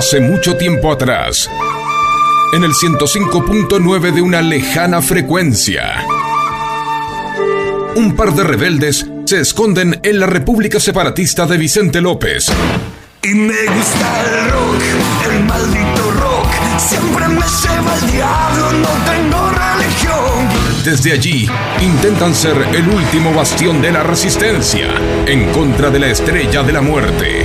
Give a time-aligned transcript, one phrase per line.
[0.00, 1.50] hace mucho tiempo atrás,
[2.54, 6.06] en el 105.9 de una lejana frecuencia.
[7.96, 12.50] Un par de rebeldes se esconden en la República Separatista de Vicente López.
[13.22, 14.82] Y me gusta el rock,
[15.30, 16.48] el maldito rock.
[16.78, 20.70] Siempre me lleva el diablo, no tengo religión.
[20.82, 21.46] Desde allí,
[21.82, 24.88] intentan ser el último bastión de la resistencia
[25.26, 27.44] en contra de la estrella de la muerte,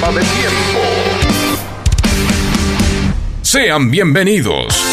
[0.00, 0.80] De Tiempo.
[3.42, 4.91] Sean bienvenidos.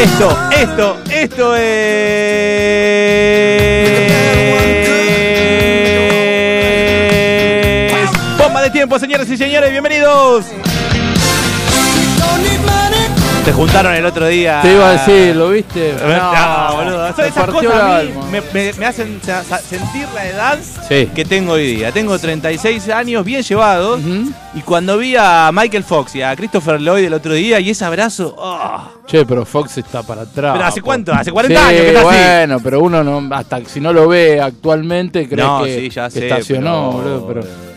[0.00, 1.60] Esto, esto, esto es.
[8.38, 10.46] Bomba de tiempo, señoras y señores, bienvenidos.
[13.44, 14.60] Se juntaron el otro día.
[14.62, 15.94] Te iba a decir, ¿lo viste?
[16.00, 17.06] No, boludo.
[17.16, 19.20] Son esas partió cosas a mí me, me- me hacen
[19.68, 20.58] sentir la edad
[20.88, 21.08] Sí.
[21.14, 21.90] que tengo hoy día.
[21.90, 24.00] Tengo 36 años bien llevados.
[24.54, 27.84] Y cuando vi a Michael Fox y a Christopher Lloyd el otro día y ese
[27.84, 28.36] abrazo.
[28.38, 30.52] ah, Che, pero Fox está para atrás.
[30.54, 31.12] ¿Pero hace cuánto?
[31.12, 32.08] ¿Hace 40 Sí, años que está así?
[32.08, 36.04] bueno, pero uno no, hasta si no lo ve actualmente, cree no, que, sí, ya
[36.04, 36.28] que sé.
[36.28, 37.69] estacionó, pero- boludo, pero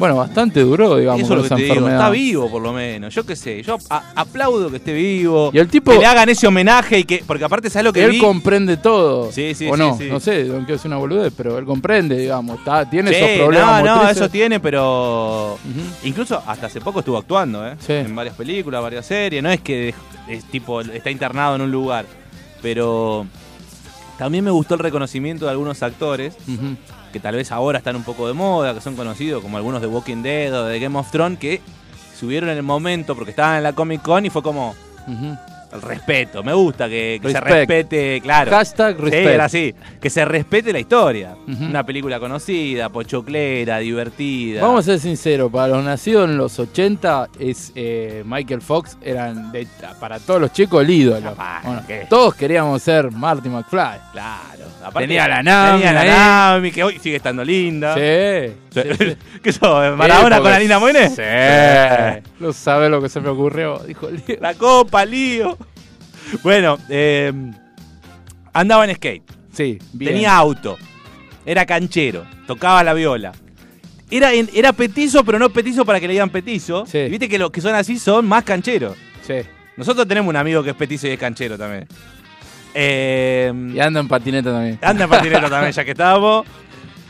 [0.00, 2.00] bueno, bastante duró, digamos, Eso es lo con que esa te digo, enfermedad.
[2.00, 5.58] está vivo por lo menos, yo qué sé, yo a- aplaudo que esté vivo, Y
[5.58, 8.10] el tipo- que le hagan ese homenaje y que, porque aparte sabes lo que Él
[8.12, 9.30] vi, comprende todo.
[9.30, 10.08] Sí, sí, o sí, no, sí.
[10.10, 13.44] no sé, no quiero decir una boludez, pero él comprende, digamos, está, tiene Sí, esos
[13.44, 14.16] problemas no, no, motrices.
[14.22, 16.08] eso tiene, pero Ujú.
[16.08, 17.76] incluso hasta hace poco estuvo actuando, ¿eh?
[17.78, 17.92] Sí.
[17.92, 19.94] en varias películas, varias series, no es que
[20.28, 22.06] es tipo está internado en un lugar,
[22.62, 23.26] pero
[24.18, 26.76] también me gustó el reconocimiento de algunos actores Ujú.
[27.12, 29.86] Que tal vez ahora están un poco de moda, que son conocidos como algunos de
[29.86, 31.60] Walking Dead o de Game of Thrones, que
[32.18, 34.74] subieron en el momento porque estaban en la Comic Con y fue como.
[35.72, 36.42] El respeto.
[36.42, 38.50] Me gusta que, que se respete, claro.
[38.50, 39.26] Hashtag Sí, respect.
[39.28, 39.74] era así.
[40.00, 41.36] Que se respete la historia.
[41.46, 44.62] Una película conocida, pochoclera, divertida.
[44.62, 49.52] Vamos a ser sinceros, para los nacidos en los 80, es eh, Michael Fox eran
[49.52, 49.66] de-
[50.00, 51.30] para todos los chicos el ídolo.
[51.30, 52.06] Capaz, Bueno, ¿qué?
[52.08, 53.98] todos queríamos ser Marty McFly.
[54.12, 54.64] Claro.
[54.82, 56.04] Aparte, Tenía la Nami Tenía la.
[56.54, 57.94] Nami, que hoy sigue estando linda.
[58.70, 58.80] Sí.
[58.82, 59.16] sí, sí.
[59.42, 59.96] ¿Qué sos?
[59.96, 61.08] ¿Maradona Sí, con porque- Alina Moine?
[61.10, 62.22] Sí.
[62.38, 64.08] No sabe lo que se me ocurrió, dijo.
[64.40, 65.58] La copa, lío.
[66.42, 67.32] Bueno, eh,
[68.52, 69.22] andaba en skate.
[69.52, 70.12] Sí, bien.
[70.12, 70.76] Tenía auto.
[71.44, 72.24] Era canchero.
[72.46, 73.32] Tocaba la viola.
[74.10, 76.84] Era, en- era petizo, pero no petizo para que le digan petizo.
[76.86, 76.98] Sí.
[76.98, 78.96] Y viste que los que son así son más cancheros.
[79.26, 79.34] Sí.
[79.76, 81.86] Nosotros tenemos un amigo que es petizo y es canchero también.
[82.74, 84.78] Eh, Y anda en patineta también.
[84.82, 86.46] anda en patineta también, ya que estábamos.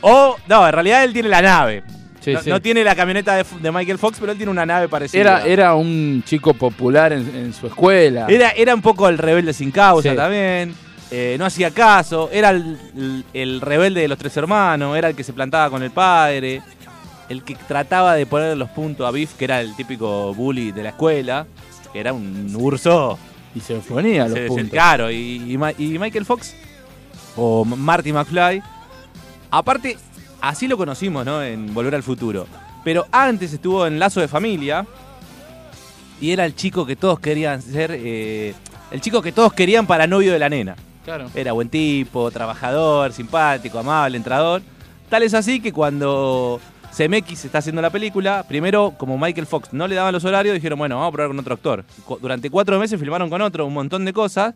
[0.03, 1.83] O, no, en realidad él tiene la nave.
[2.21, 2.51] Sí, no, sí.
[2.51, 5.21] no tiene la camioneta de, de Michael Fox, pero él tiene una nave parecida.
[5.21, 8.27] Era, era un chico popular en, en su escuela.
[8.29, 10.17] Era, era un poco el rebelde sin causa Sí.
[10.17, 10.75] también.
[11.11, 12.29] Eh, no hacía caso.
[12.33, 14.97] Era el, el- el rebelde de los tres hermanos.
[14.97, 16.63] Era el que se plantaba con el padre.
[17.29, 20.83] El que trataba de poner los puntos a Biff, que era el típico bully de
[20.83, 21.47] la escuela.
[21.93, 23.19] Que era un urso.
[23.55, 24.71] Y se ponía los Se- se- puntos.
[24.71, 25.11] claro.
[25.11, 26.55] Y, y Michael Fox,
[27.37, 28.63] o Marty McFly.
[29.51, 29.97] Aparte,
[30.41, 31.43] así lo conocimos, ¿no?
[31.43, 32.47] En Volver al Futuro.
[32.85, 34.87] Pero antes estuvo en Lazo de Familia.
[36.21, 37.93] Y era el chico que todos querían ser.
[37.95, 38.55] eh,
[38.91, 40.77] el chico que todos querían para novio de la nena.
[41.05, 41.31] Claro.
[41.35, 44.63] Era buen tipo, trabajador, simpático, amable, entrador.
[45.09, 46.61] Tal es así que cuando
[46.97, 50.79] CMX está haciendo la película, primero, como Michael Fox no le daban los horarios, dijeron,
[50.79, 51.85] bueno, vamos a probar con otro actor.
[52.21, 54.55] Durante cuatro meses filmaron con otro un montón de cosas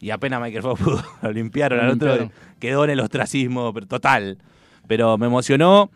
[0.00, 4.38] y apenas Michael Fox pudo, lo limpiaron al otro, quedó en el ostracismo pero total.
[4.86, 5.90] Pero me emocionó.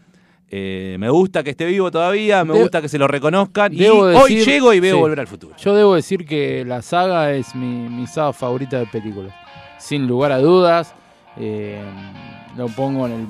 [0.52, 3.72] Eh, me gusta que esté vivo todavía, me gusta que se lo reconozcan.
[3.72, 5.00] Y hoy llego y veo sí.
[5.00, 5.54] Volver al Futuro.
[5.56, 9.32] Yo debo decir que la saga es mi, mi saga favorita de películas.
[9.78, 10.92] Sin lugar a dudas.
[11.36, 11.80] eh,
[12.56, 13.26] lo pongo en el.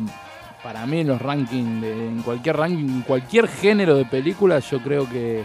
[0.62, 4.79] Para mí, en los rankings, de- en cualquier ranking, en cualquier género de películas, yo
[4.83, 5.45] creo que,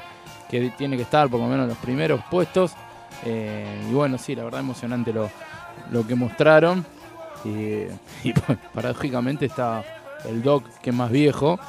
[0.49, 2.71] que tiene que estar por lo menos en los primeros puestos.
[3.25, 5.29] Eh, y bueno, sí, la verdad, emocionante lo,
[5.91, 6.85] lo que mostraron.
[7.45, 7.83] Y,
[8.27, 8.33] y,
[8.73, 9.83] paradójicamente está
[10.29, 11.59] el Doc, que es más viejo.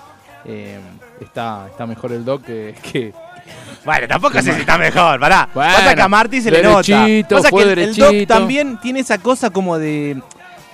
[0.45, 0.79] eh,
[1.21, 3.13] está, está mejor el Doc que, que,
[3.85, 5.49] Bueno, tampoco sé si está mejor, pará.
[5.55, 7.07] Bueno, Pasa que a Marty se le nota.
[7.29, 10.21] Pasa que el- el Doc también tiene esa cosa como de.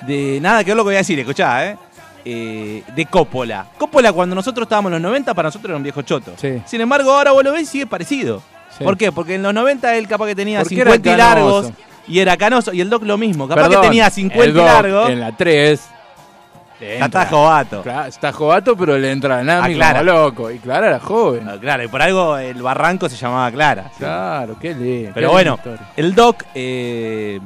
[0.06, 1.76] de nada que ver lo que voy a decir, escuchá, ¿eh?
[2.24, 3.66] Eh, de Coppola.
[3.78, 6.32] Coppola cuando nosotros estábamos en los 90 para nosotros era un viejo choto.
[6.36, 6.62] Sí.
[6.66, 8.42] Sin embargo, ahora vos lo ves y sigue parecido.
[8.78, 8.84] Sí.
[8.84, 9.10] ¿Por qué?
[9.10, 11.72] Porque en los 90 él capaz que tenía Porque era 50 y largos
[12.06, 12.72] y era canoso.
[12.72, 13.48] Y el Doc lo mismo.
[13.48, 15.10] Capaz Perdón, que tenía el 50 y largos.
[15.10, 15.80] En la 3.
[16.82, 17.82] Está jovato.
[17.82, 19.98] Claro, está jovato, pero le entra a Nami Ah, Clara.
[20.00, 20.50] como loco.
[20.50, 21.48] Y Clara era joven.
[21.48, 23.90] Ah, Claro, y por algo el barranco se llamaba Clara.
[23.98, 25.10] Claro, qué lindo.
[25.14, 25.58] Pero qué bueno,
[25.96, 27.40] el Doc eh,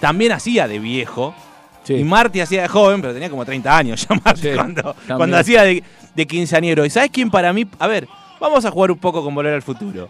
[0.00, 1.34] también hacía de viejo.
[1.84, 1.94] Sí.
[1.94, 5.16] Y Marty hacía de joven, pero tenía como 30 años ya Marty Sí, cuando, también.
[5.16, 5.82] cuando hacía de,
[6.14, 6.84] de quinceañero.
[6.84, 7.66] ¿Y sabes quién para mí?
[7.78, 8.06] A ver,
[8.40, 10.08] vamos a jugar un poco con Volver al Futuro.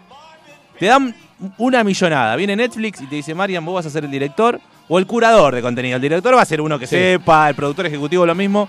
[0.77, 1.15] Te dan
[1.57, 2.35] una millonada.
[2.35, 5.55] Viene Netflix y te dice, Marian, vos vas a ser el director o el curador
[5.55, 5.95] de contenido.
[5.95, 6.95] El director va a ser uno que Sí.
[6.95, 8.67] sepa, el productor ejecutivo lo mismo.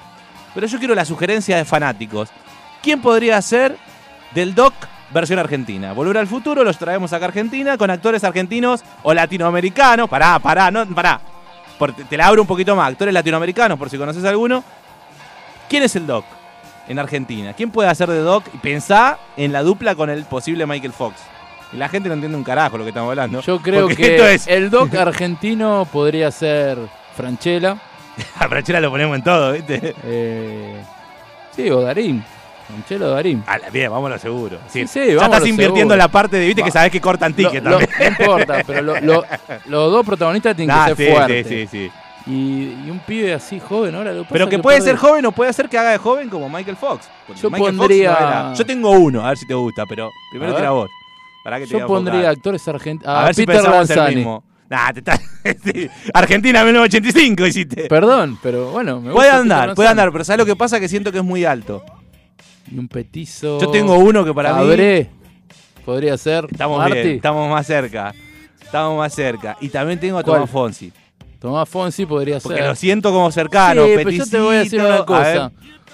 [0.55, 2.29] Pero yo quiero la sugerencia de fanáticos.
[2.83, 3.77] ¿Quién podría ser
[4.35, 4.73] del Doc
[5.13, 5.93] versión argentina?
[5.93, 10.09] Volver al futuro, los traemos acá a Argentina con actores argentinos o latinoamericanos.
[10.09, 11.21] Pará, pará, no, pará.
[12.09, 12.89] Te la abro un poquito más.
[12.93, 14.63] Actores latinoamericanos, por si conoces alguno.
[15.69, 16.25] ¿Quién es el Doc
[16.87, 17.53] en Argentina?
[17.55, 18.45] ¿Quién puede hacer de Doc?
[18.55, 21.17] Y pensá en la dupla con el posible Michael Fox.
[21.75, 23.41] Y la gente no entiende un carajo lo que estamos hablando.
[23.41, 24.47] Yo creo que esto es.
[24.47, 26.79] el Doc argentino podría ser
[27.17, 27.77] Franchella.
[28.39, 29.95] A Franchella lo ponemos en todo, ¿viste?
[30.05, 30.77] eh,
[31.55, 32.25] sí, o Darín.
[32.69, 33.43] Franchella o Darín.
[33.47, 34.59] A la bien, vámonos seguro.
[34.69, 35.97] Sí, sí, ya estás invirtiendo seguro.
[35.97, 36.73] la parte de, viste, que Va.
[36.73, 37.91] sabés que cortan Lo- ticket lo- también.
[37.99, 39.25] no importa, pero lo- lo-
[39.67, 41.47] los dos protagonistas tienen Ah, que ser sí, fuertes.
[41.49, 41.93] sí, sí, sí.
[42.27, 44.13] Y, y un pibe así joven ahora.
[44.13, 46.77] Lo Pero que puede ser joven o puede ser que haga de joven como Michael
[46.77, 47.07] Fox.
[47.43, 50.11] Yo Michael Fox pondría- no era- Yo tengo uno, a ver si te gusta, pero
[50.31, 50.89] primero tira vos.
[51.45, 52.37] Pará que te voy Yo a pondría enfocar.
[52.37, 53.15] actores argentinos.
[53.17, 54.17] A ver si Peter el Lanzani.
[54.17, 54.45] mismo.
[54.69, 55.19] Nah, te está-
[55.63, 55.89] sí.
[56.15, 57.87] Argentina 1985 hiciste.
[57.87, 60.81] Perdón, pero bueno, me puede andar, puede andar, pero ¿sabes lo que pasa?
[60.81, 61.85] Que siento que es muy alto.
[62.73, 63.61] Y un petizo.
[63.61, 64.61] Yo tengo uno que para mí...
[64.67, 65.11] Cabré.
[65.85, 66.47] Podría ser.
[66.51, 68.15] Estamos bien, estamos más cerca.
[68.63, 69.57] Estamos más cerca.
[69.61, 70.37] Y también tengo a ¿Cuál?
[70.39, 70.93] Tomás Fonsi.
[71.39, 72.69] Tomás Fonsi podría Porque ser.
[72.69, 75.53] lo siento como cercano, sí, pero yo te voy a decir una cosa.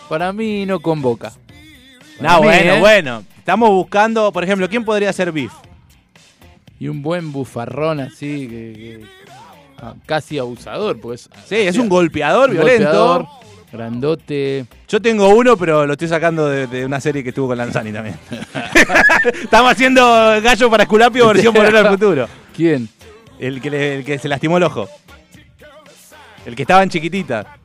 [0.09, 1.33] Para mí no convoca.
[2.21, 2.79] Para No, mí, bueno, ¿eh?
[2.81, 3.25] bueno.
[3.51, 5.51] Estamos buscando, por ejemplo, ¿quién podría ser Biff?
[6.79, 9.01] Y un buen bufarrón así, que, que-
[9.83, 11.29] ah, casi abusador, pues.
[11.49, 12.85] Sí, es un golpeador violento.
[12.85, 13.27] golpeador,
[13.73, 14.67] grandote.
[14.87, 17.93] Yo tengo uno, pero lo estoy sacando de, de una serie que estuvo con Lanzani
[17.93, 18.15] también.
[19.43, 20.01] Estamos haciendo
[20.41, 22.29] Gallo para Esculapio versión Volver al Futuro.
[22.57, 22.89] ¿Quién?
[23.41, 24.89] El que, le- el que se lastimó el ojo.
[26.47, 27.59] El que estaba en chiquitita.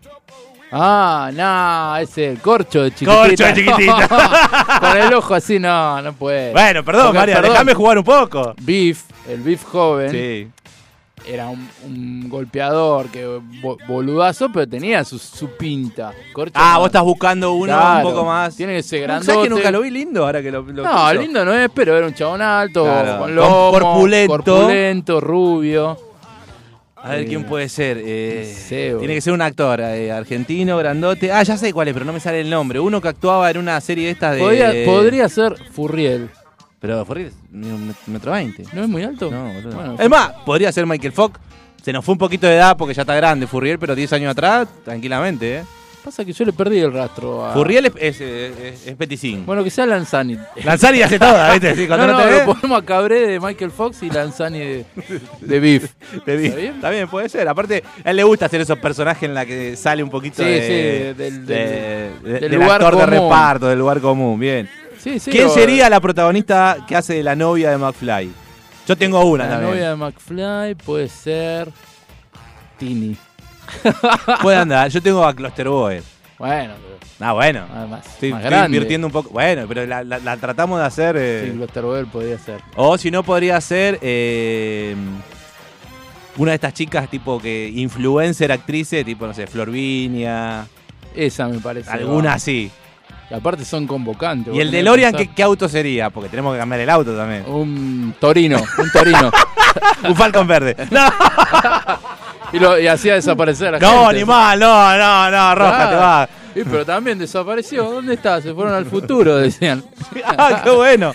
[0.71, 3.15] Ah, no, ese el corcho de chiquitita.
[3.27, 4.79] Corcho de chiquitita.
[4.79, 6.51] Con el ojo así, no, no puede.
[6.51, 8.53] Bueno, perdón, Porque, María, perdón, déjame jugar un poco.
[8.62, 10.47] Beef, el Beef joven, Sí.
[11.27, 13.25] era un, un golpeador que
[13.62, 16.12] bo- boludazo, pero tenía su, su pinta.
[16.33, 16.79] Corcho Ah, no.
[16.79, 18.56] vos estás buscando uno Claro, un poco más.
[18.56, 19.31] Tiene que ser No, grandote.
[19.31, 21.13] ¿Sabes que nunca lo vi lindo ahora que lo, lo No, pienso?
[21.13, 24.33] lindo no es, pero era un chabón alto, Claro, con con- lomo, corpulento.
[24.44, 25.97] corpulento, rubio.
[27.06, 28.02] A ver Eh, quién puede ser.
[28.04, 31.31] Eh, sé, tiene que ser un actor eh, argentino, grandote.
[31.31, 32.80] Ah, ya sé cuál es, pero no me sale el nombre.
[32.80, 34.40] Uno que actuaba en una serie de estas de.
[34.42, 36.30] Podría, podría ser Furriel.
[36.80, 37.35] Pero Forrest,
[38.07, 38.64] metro 20.
[38.74, 39.31] ¿No es muy alto?
[39.31, 39.76] No, boludo.
[39.76, 41.40] Bueno, es más, podría ser Michael Fox.
[41.83, 44.31] Se nos fue un poquito de edad porque ya está grande Furriel, pero 10 años
[44.31, 45.64] atrás, tranquilamente, ¿eh?
[46.06, 47.52] Pasa que yo le perdí el rastro a...
[47.54, 49.45] Furriel es, es, es, es peticín.
[49.45, 50.38] Bueno, que sea Lanzani.
[50.64, 51.76] Lanzani hace toda, ¿viste?
[51.76, 54.59] Sí, cuando no, no, no, te lo ponemos a Cabré de Michael Fox y Lanzani
[54.59, 54.85] de,
[55.42, 55.92] de Beef.
[56.26, 56.45] te vi.
[56.47, 56.76] ¿Está bien?
[56.76, 57.47] Está bien, puede ser.
[57.47, 60.50] Aparte, a él le gusta hacer esos personajes en la que sale un poquito Sí,
[60.50, 64.40] de, sí, del- de- del- de- del del lugar actor de reparto, del lugar común.
[64.40, 64.69] Bien.
[65.00, 68.31] Sí, sí, ¿Quién o- sería la protagonista que hace de la novia de McFly?
[68.88, 69.71] Yo tengo una La también.
[69.71, 71.69] novia de McFly puede ser
[72.78, 73.16] Tini.
[74.42, 74.90] Puede andar.
[74.90, 76.02] Yo tengo a Clusterboy.
[76.38, 76.95] Bueno, pero
[77.30, 77.66] Ah, bueno.
[77.74, 79.30] nada más, Estoy, más estoy invirtiendo un poco.
[79.30, 81.16] Bueno, pero la, la- la tratamos de hacer.
[81.18, 82.60] eh, Sí, Clusterboy podría ser.
[82.76, 84.95] O si no, podría ser eh,
[86.38, 90.68] una de estas chicas tipo que influencer, actrices, tipo, no sé, Florvinia,
[91.16, 91.90] Esa me parece.
[91.90, 92.34] alguna va.
[92.36, 92.69] así.
[93.31, 94.54] Y aparte son convocantes.
[94.54, 95.14] ¿Y el DeLorean.
[95.16, 96.10] ¿qué, qué auto sería?
[96.12, 97.44] Porque tenemos que cambiar el auto también.
[97.48, 99.31] Un Torino, un Torino.
[100.07, 100.76] Un Falcon verde.
[100.92, 101.02] No,
[102.56, 104.16] y, lo, y hacía desaparecer a la no, gente.
[104.19, 105.90] ni mal, no, no, no, Roja, Claro.
[105.90, 106.30] te va.
[106.54, 107.83] Pero también desapareció.
[107.92, 108.42] ¿Dónde está?
[108.42, 109.83] Se fueron al futuro, decían.
[110.26, 111.14] ah, qué bueno.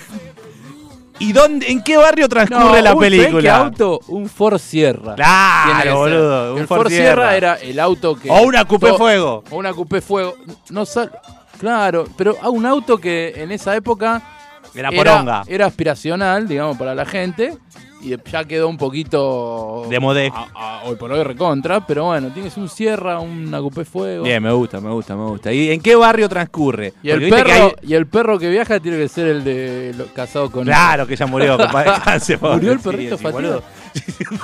[1.18, 3.42] ¿Y dónde, en qué barrio transcurre la un- ¿sabés película?
[3.42, 4.00] qué auto?
[4.08, 5.14] Un Ford Sierra.
[5.16, 7.04] Claro, boludo, un el Ford Ford Sierra.
[7.30, 8.30] Sierra era el auto que.
[8.30, 9.44] O una Coupé Fuego.
[9.50, 10.34] O una Coupé Fuego.
[10.70, 11.10] No sal-
[11.58, 14.22] Claro, pero a un auto que en esa época
[14.74, 15.42] Era poronga.
[15.46, 17.58] era aspiracional, digamos, para la gente.
[18.02, 19.86] Y ya quedó un poquito.
[19.90, 20.32] De modé.
[20.84, 21.86] hoy por hoy recontra.
[21.86, 24.24] Pero bueno, tienes un Sierra, una Coupé Fuego.
[24.24, 25.52] Bien, me gusta, me gusta, me gusta.
[25.52, 26.94] ¿Y en qué barrio transcurre?
[27.02, 30.06] Y el, perro, hay- y el perro que viaja tiene que ser el de lo-
[30.14, 30.64] casado con.
[30.64, 31.90] Claro que ya murió, pobre.
[32.40, 33.62] ¿Murió el Sí, perrito sí, boludo.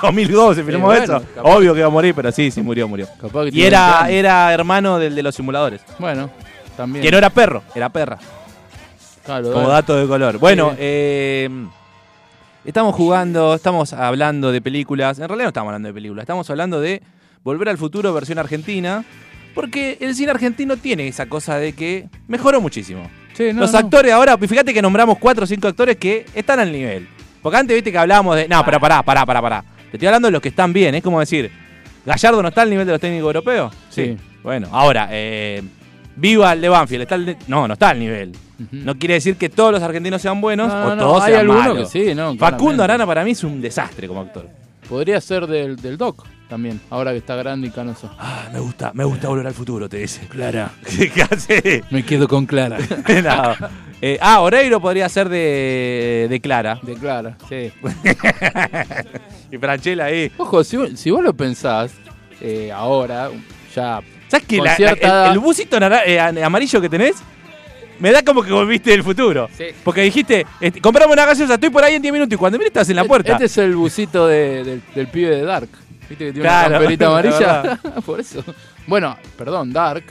[0.03, 1.25] 2002 se filmó bueno, eso.
[1.35, 1.49] capaz.
[1.55, 3.07] Obvio que iba a morir, pero sí, sí murió, murió.
[3.51, 4.09] Y era, 20 años.
[4.11, 5.81] era hermano del de los simuladores.
[5.97, 6.29] Bueno,
[6.75, 7.03] también.
[7.03, 8.19] Que no era perro, era perra.
[9.25, 10.37] Claro, Como dato de color.
[10.37, 10.75] Bueno, Sí.
[10.79, 11.49] eh,
[12.67, 15.17] estamos jugando, estamos hablando de películas.
[15.19, 17.01] En realidad no estamos hablando de películas, estamos hablando de
[17.43, 19.03] Volver al Futuro versión argentina.
[19.55, 23.09] Porque el cine argentino tiene esa cosa de que mejoró muchísimo.
[23.33, 23.79] Sí, no, Los no.
[23.79, 27.07] actores ahora, fíjate que nombramos cuatro o cinco actores que están al nivel.
[27.41, 28.47] Porque antes viste que hablábamos de.
[28.47, 29.63] No, pero pará, pará, pará, pará.
[29.89, 30.93] Te estoy hablando de los que están bien.
[30.93, 31.49] Es como decir,
[32.05, 33.73] ¿Gallardo no está al nivel de los técnicos europeos?
[33.89, 34.15] Sí.
[34.43, 35.63] Bueno, ahora, eh,
[36.17, 37.01] Viva el de Banfield.
[37.03, 38.33] Está de- No, no está al nivel.
[38.71, 41.47] No quiere decir que todos los argentinos sean buenos No, o no, todos hay sean
[41.47, 41.91] malos.
[41.91, 42.83] que sí, no, Facundo.
[42.83, 44.47] Arana para mí es un desastre como actor.
[44.89, 48.09] Podría ser del, del Doc también, ahora que está grande y canoso.
[48.17, 50.21] Ah, me gusta, me gusta volver al futuro, te dice.
[50.27, 50.71] Clara.
[51.13, 51.83] ¿Qué hace?
[51.91, 52.77] Me quedo con Clara.
[53.23, 53.67] No.
[54.01, 56.79] Eh, ah, Oreiro podría ser de, de Clara.
[56.83, 57.71] De Clara, sí.
[59.51, 60.31] Y Franchella ahí.
[60.37, 61.91] Ojo, si, vos- si vos lo pensás,
[62.41, 63.29] eh, ahora,
[63.75, 64.01] ya.
[64.27, 67.15] ¿Sabes que la- la- el, el busito nara- eh, an- amarillo que tenés
[67.99, 69.49] me da como que volviste del futuro?
[69.57, 69.65] Sí.
[69.83, 72.67] Porque dijiste, este, comprame una gaseosa, estoy por ahí en 10 minutos y cuando mire
[72.67, 73.33] estás en la puerta.
[73.33, 75.69] Este es el busito de- del, del pibe de Dark.
[76.09, 77.79] ¿Viste que tiene Claro, una camperita la amarilla?
[78.05, 78.43] Por eso.
[78.85, 80.03] Bueno, perdón, Dark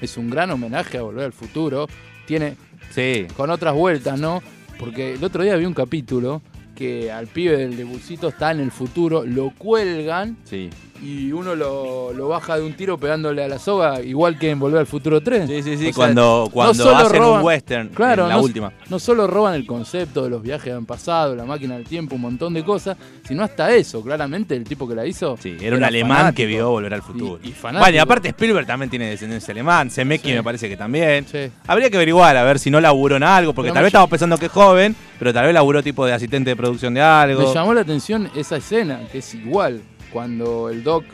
[0.00, 1.86] es un gran homenaje a Volver al Futuro.
[2.26, 2.56] Tiene
[2.90, 3.26] Sí.
[3.36, 4.42] con otras vueltas, ¿no?
[4.78, 6.40] Porque el otro día vi un capítulo
[6.74, 10.68] que al pibe del de busito está en el futuro, lo cuelgan Sí.
[11.02, 14.58] Y uno lo, lo baja de un tiro pegándole a la soga, igual que en
[14.58, 15.48] Volver al Futuro 3.
[15.48, 15.82] Sí, sí, sí.
[15.84, 18.72] O sea, cuando no cuando solo hacen roban- un western, Claro, en la no, última.
[18.88, 22.22] no solo roban el concepto de los viajes en pasado, la máquina del tiempo, un
[22.22, 24.02] montón de cosas, sino hasta eso.
[24.02, 25.36] Claramente el tipo que la hizo.
[25.40, 26.36] Sí, era un alemán fanático.
[26.36, 27.38] que vio volver al futuro.
[27.42, 27.84] Y- y fanático.
[27.84, 30.36] Bueno, y aparte Spielberg también tiene descendencia alemán, Zemeckis Sí.
[30.36, 31.26] me parece que también.
[31.30, 31.50] Sí.
[31.66, 34.10] Habría que averiguar a ver si no laburó en algo, porque No, tal vez estamos
[34.10, 37.40] pensando que es joven, pero tal vez laburó tipo de asistente de producción de algo.
[37.48, 39.80] Me llamó la atención esa escena, que es igual,
[40.12, 41.04] cuando el Doc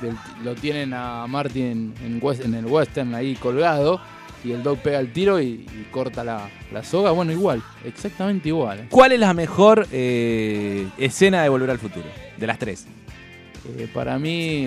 [0.00, 4.00] del- lo tienen a Martin en, el western ahí colgado,
[4.44, 7.12] y el Doc pega el tiro y, y corta la, la soga.
[7.12, 8.80] Bueno, igual, exactamente igual.
[8.80, 8.86] ¿eh?
[8.90, 12.06] ¿Cuál es la mejor eh, escena de Volver al Futuro?
[12.36, 12.86] De las tres.
[13.78, 14.66] Eh, para mí,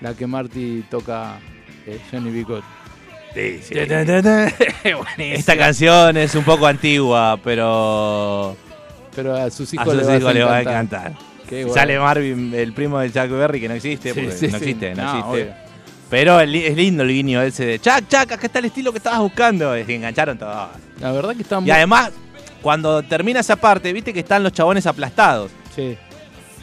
[0.00, 1.38] la que Marty toca
[2.10, 2.42] Johnny B.
[2.42, 2.62] Good.
[5.18, 8.56] Esta canción es un poco antigua, pero
[9.14, 11.12] Pero a sus a hijos, sus le, vas hijos le va a encantar.
[11.48, 11.66] Qué.
[11.72, 14.94] Sale Marvin, el primo de Chuck Berry, que no existe, Sí, porque sí, no existe,
[14.94, 15.30] no, No, existe.
[15.30, 15.68] obvio.
[16.10, 18.92] Pero es li- es lindo el guiño ese de Chuck, Chuck, acá está el estilo
[18.92, 19.76] que estabas buscando.
[19.78, 20.68] Y engancharon todo.
[21.00, 21.68] La verdad que está muy...
[21.68, 22.10] Y además,
[22.62, 25.50] cuando termina esa parte, viste que están los chabones aplastados.
[25.74, 25.96] Sí.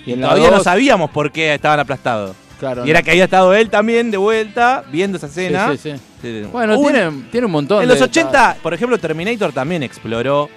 [0.05, 2.35] Y, todavía no sabíamos por qué estaban aplastados.
[2.59, 5.71] Claro, Y era que había estado él también de vuelta, viendo esa escena.
[5.75, 6.41] Sí, sí, sí.
[6.51, 10.49] Bueno, tiene, tiene un montón En de los 80, por ejemplo, Terminator también exploró.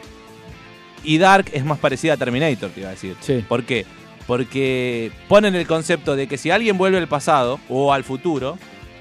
[1.04, 3.16] Y Dark es más parecida a Terminator, te iba a decir.
[3.20, 3.44] Sí.
[3.48, 3.84] ¿Por qué?
[4.28, 8.58] Porque ponen el concepto de que si alguien vuelve al pasado o al futuro,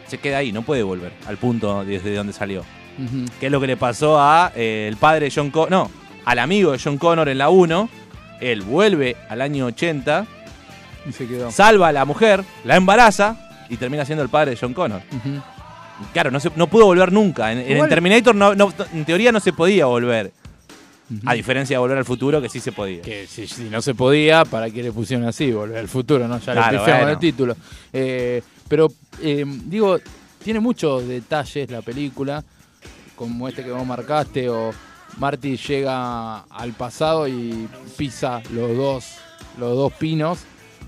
[0.08, 2.64] se queda ahí, no puede volver al punto desde donde salió.
[3.40, 5.92] Que es lo que le pasó a eh, el padre de John Connor, no,
[6.26, 7.90] al amigo de John Connor en la 1.
[8.40, 10.26] Él vuelve al año 80,
[11.08, 11.52] Y se quedó.
[11.52, 13.36] salva a la mujer, la embaraza
[13.70, 15.02] y termina siendo el padre de John Connor.
[16.14, 17.52] Claro, no, se, no pudo volver nunca.
[17.52, 20.32] En, en Terminator, no, no- en teoría, no se podía volver.
[21.26, 23.02] A diferencia de volver al futuro, que sí se podía.
[23.02, 25.52] Que si, si no se podía, ¿para qué le pusieron así?
[25.52, 26.38] Volver al futuro, ¿no?
[26.40, 27.14] Ya Claro, le pifiamos bueno.
[27.14, 27.56] el título.
[27.94, 28.88] Eh, pero,
[29.22, 29.98] eh, digo,
[30.44, 32.44] tiene muchos detalles la película,
[33.16, 34.72] como este que vos marcaste, o
[35.18, 39.06] Marty llega al pasado y pisa los dos,
[39.58, 40.40] los dos pinos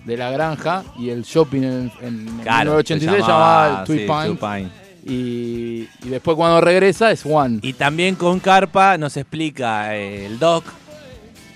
[0.06, 4.72] de la granja y el shopping en, en Claro, 1983 se se llamaba Twin Pines.
[5.10, 7.60] Y, y después cuando regresa es One.
[7.64, 10.64] Y también con Carpa nos explica eh, el doc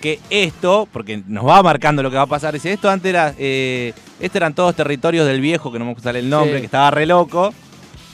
[0.01, 3.33] que esto, porque nos va marcando lo que va a pasar, dice, esto antes era,
[3.37, 6.59] eh, estos eran todos territorios del viejo, que no me sale el nombre, Sí.
[6.59, 7.53] que estaba re loco,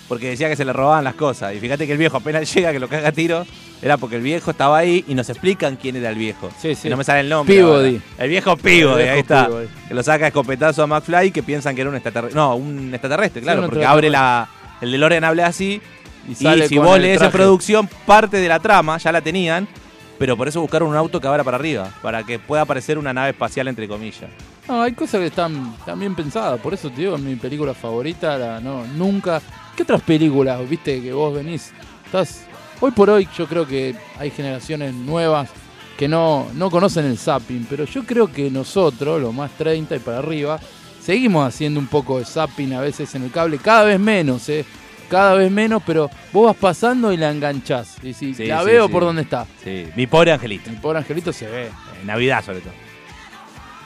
[0.08, 1.56] porque decía que se le robaban las cosas.
[1.56, 3.44] Y fíjate que el viejo apenas llega, que lo caga a tiro,
[3.82, 6.52] era porque el viejo estaba ahí y nos explican quién era el viejo.
[6.62, 6.84] Sí, sí.
[6.84, 7.56] Que no me sale el nombre.
[7.56, 8.00] Peabody.
[8.20, 9.48] El viejo Peabody, ahí está.
[9.48, 9.68] Peabody.
[9.88, 12.36] Que lo saca a escopetazo a McFly que piensan que era un extraterrestre.
[12.40, 14.48] No, un extraterrestre, claro, porque abre la,
[14.82, 15.82] el DeLorean habla así.
[16.28, 19.68] Y si vos lees en producción, parte de la trama ya la tenían,
[20.20, 23.14] pero por eso buscaron un auto que abra para arriba, para que pueda aparecer una
[23.14, 24.30] nave espacial, entre comillas.
[24.68, 27.74] No, hay cosas que están, están bien pensadas, por eso te digo, es mi película
[27.74, 29.42] favorita, la, no, nunca...
[29.76, 31.72] ¿Qué otras películas, viste, que vos venís?
[32.06, 32.46] Estás,
[32.82, 35.50] hoy por hoy yo creo que hay generaciones nuevas
[35.98, 40.00] que no, no conocen el zapping, pero yo creo que nosotros, los más 30 y
[40.00, 40.60] para arriba,
[41.02, 44.66] seguimos haciendo un poco de zapping a veces en el cable, cada vez menos, ¿eh?
[45.10, 47.96] Cada vez menos, pero vos vas pasando y la enganchás.
[48.04, 48.92] Y si Sí, la sí, veo sí.
[48.94, 49.48] por dónde está.
[49.64, 50.70] Sí, mi pobre angelito.
[50.70, 51.70] El pobre angelito se ve.
[52.00, 52.74] En Navidad, sobre todo.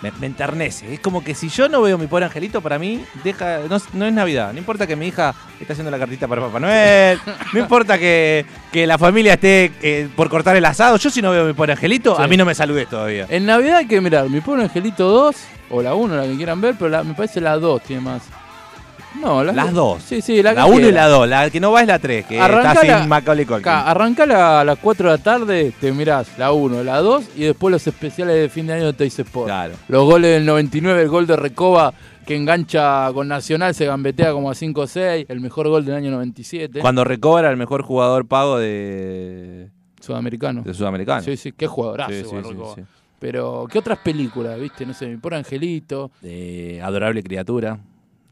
[0.03, 0.93] Me, me enternece.
[0.93, 3.93] Es como que si yo no veo mi pobre angelito, para mí, deja no, es-
[3.93, 4.51] no es Navidad.
[4.53, 7.19] No importa que mi hija esté haciendo la cartita para Papá Noel.
[7.53, 10.97] no importa que, que la familia esté eh, por cortar el asado.
[10.97, 12.21] Yo si no veo mi pobre angelito, Sí.
[12.21, 13.25] a mí no me saludes todavía.
[13.29, 15.35] En Navidad hay que mirar Mi Pobre Angelito 2,
[15.69, 18.21] o la 1, la que quieran ver, pero la- me parece la 2 tiene más.
[19.21, 20.01] No, Las dos.
[20.03, 21.27] Sí, sí, la, La que 1 y la 2.
[21.29, 23.61] La que no va es la 3, que Arrancala- está sin Macaulay Culkin.
[23.61, 27.43] Acá, arrancala a las 4 de la tarde, te mirás la 1, la 2 y
[27.43, 29.47] después los especiales de fin de año de Toys Sport.
[29.47, 29.73] Claro.
[29.87, 31.93] Los goles del 99, el gol de Recoba
[32.25, 35.95] que engancha con Nacional, se gambetea como a 5 o 6, el mejor gol del
[35.95, 40.61] año 97, Cuando recobra el mejor jugador pago de, sudamericano.
[40.63, 41.21] de Sudamericano.
[41.21, 42.23] Sí, sí, qué jugadorazo, Sí,
[42.75, 42.81] sí.
[43.19, 44.85] Pero, ¿qué otras películas, viste?
[44.85, 46.11] No sé, mi pobre Angelito.
[46.21, 47.77] De adorable criatura.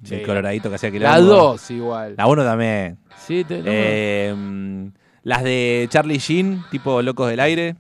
[0.04, 0.16] Sí.
[0.16, 1.16] El coloradito que hacía quilombo.
[1.16, 2.16] La 2 igual.
[2.18, 2.98] La 1 también.
[3.26, 4.90] Sí, te- no, Eh,
[5.24, 7.76] las de Charlie Sheen, tipo Locos del Aire.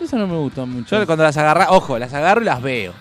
[0.00, 0.98] Eso no me gusta mucho.
[0.98, 2.92] Yo cuando las agarra, ojo, las agarro y las veo.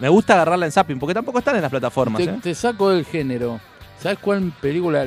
[0.00, 2.22] Me gusta agarrarla en zapping, porque tampoco están en las plataformas.
[2.22, 2.38] te, ¿eh?
[2.42, 3.60] te saco del género.
[4.00, 5.06] ¿Sabes cuál película?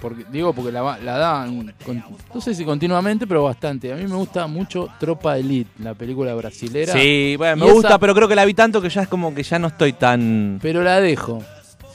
[0.00, 2.02] Porque, digo, porque la, la dan, con-
[2.34, 3.92] no sé si continuamente, pero bastante.
[3.92, 6.92] A mí me gusta mucho Tropa Elite, la película brasilera.
[6.92, 9.08] Sí, bueno, Y me gusta, esa- pero creo que la vi tanto que ya es
[9.08, 10.58] como que ya no estoy tan.
[10.62, 11.42] Pero la dejo.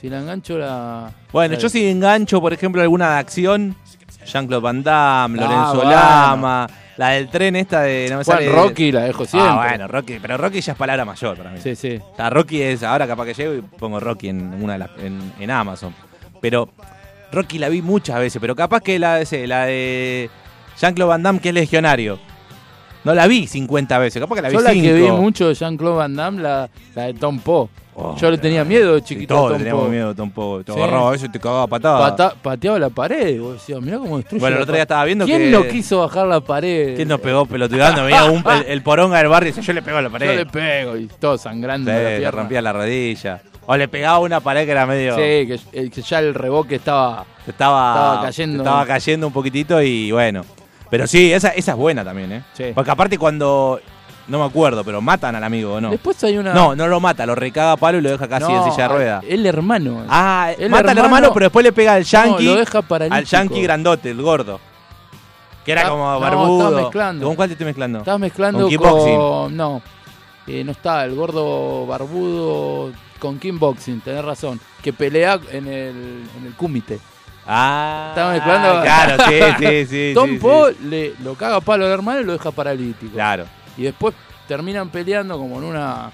[0.03, 1.09] Si la engancho, la.
[1.31, 3.73] Bueno, la yo si engancho, por ejemplo, alguna de acción,
[4.25, 5.91] Jean-Claude Van Damme, Ah, Lorenzo bueno.
[5.91, 8.07] Lama, la del tren esta de.
[8.09, 9.49] No me Bueno, sale- Rocky la dejo siempre.
[9.49, 11.59] Ah, bueno, Rocky, pero Rocky ya es palabra mayor para mí.
[11.63, 12.01] Sí, sí.
[12.11, 14.89] O sea, Rocky es, ahora capaz que llego y pongo Rocky en una de las,
[15.01, 15.95] en, en Amazon.
[16.41, 16.67] Pero
[17.31, 20.29] Rocky la vi muchas veces, pero capaz que la, ese, la de
[20.81, 22.19] Jean-Claude Van Damme, que es legionario.
[23.05, 24.83] No la vi 50 veces, capaz que la vi Yo la 5.
[24.83, 27.69] que vi mucho de Jean-Claude Van Damme, la, la de Tom Poe.
[27.95, 30.63] Oh, Yo le tenía miedo de chiquito a Todos teníamos miedo, Tom Poe.
[30.63, 30.79] Te Sí.
[30.79, 31.99] agarraba eso y te cagaba a patada.
[31.99, 33.39] Pata- pateaba la pared.
[33.39, 34.39] Vos decías, mirá cómo destruye.
[34.41, 36.95] Bueno, el otro día estaba viendo ¿Quién que- no quiso bajar la pared?
[36.95, 38.03] ¿Quién nos pegó pelotudeando?
[38.05, 40.25] Venía un- el, el poronga del barrio y dice, yo le pego a la pared.
[40.27, 41.91] Yo le pego y todo sangrando.
[41.91, 43.41] Sí, le rompía la rodilla.
[43.65, 45.13] O le pegaba una pared que era medio...
[45.15, 47.25] Sí, que, eh, que ya el reboque estaba.
[47.47, 48.57] Estaba, Estaba cayendo.
[48.63, 50.43] Estaba cayendo un poquitito y bueno.
[50.89, 52.43] Pero sí, esa, esa es buena también, ¿eh?
[52.53, 52.65] Sí.
[52.75, 53.79] Porque aparte cuando.
[54.27, 55.89] No me acuerdo, pero matan al amigo, ¿o no?
[55.91, 56.53] Después hay una.
[56.53, 58.87] No, no lo mata, lo recaga a palo y lo deja casi No, en silla
[58.87, 59.21] de rueda.
[59.27, 60.05] El hermano.
[60.07, 62.45] Ah, el mata al hermano- pero después le pega al yankee.
[62.45, 64.59] No, lo deja al yankee grandote, el gordo.
[65.65, 66.71] Que era como no, barbudo.
[66.71, 67.25] mezclando.
[67.25, 67.99] ¿Con cuál te estoy mezclando?
[67.99, 69.55] Estás mezclando Con.
[69.55, 69.81] No.
[70.45, 74.59] Eh, no está, el gordo barbudo con kickboxing, tenés razón.
[74.81, 76.99] Que pelea en el, en el kumite.
[77.47, 80.11] Ah, Estaba mezclando- Claro, sí, sí, sí.
[80.13, 83.13] Tom sí, le, lo caga a palo al hermano y lo deja paralítico.
[83.13, 83.45] Claro.
[83.77, 84.15] Y después
[84.47, 86.11] terminan peleando como en una.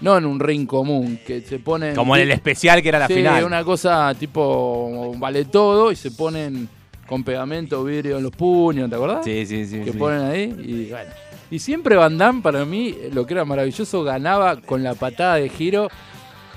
[0.00, 1.96] No en un ring común, que se ponen.
[1.96, 3.44] Como en el especial que era la sí, final.
[3.44, 5.12] una cosa tipo.
[5.16, 6.68] Vale todo y se ponen
[7.06, 9.24] con pegamento, vidrio en los puños, ¿te acordás?
[9.24, 9.80] Sí, sí, sí.
[9.80, 9.98] que sí.
[9.98, 11.10] ponen ahí y bueno.
[11.50, 15.48] Y siempre Van Damme, para mí, lo que era maravilloso, ganaba con la patada de
[15.48, 15.88] giro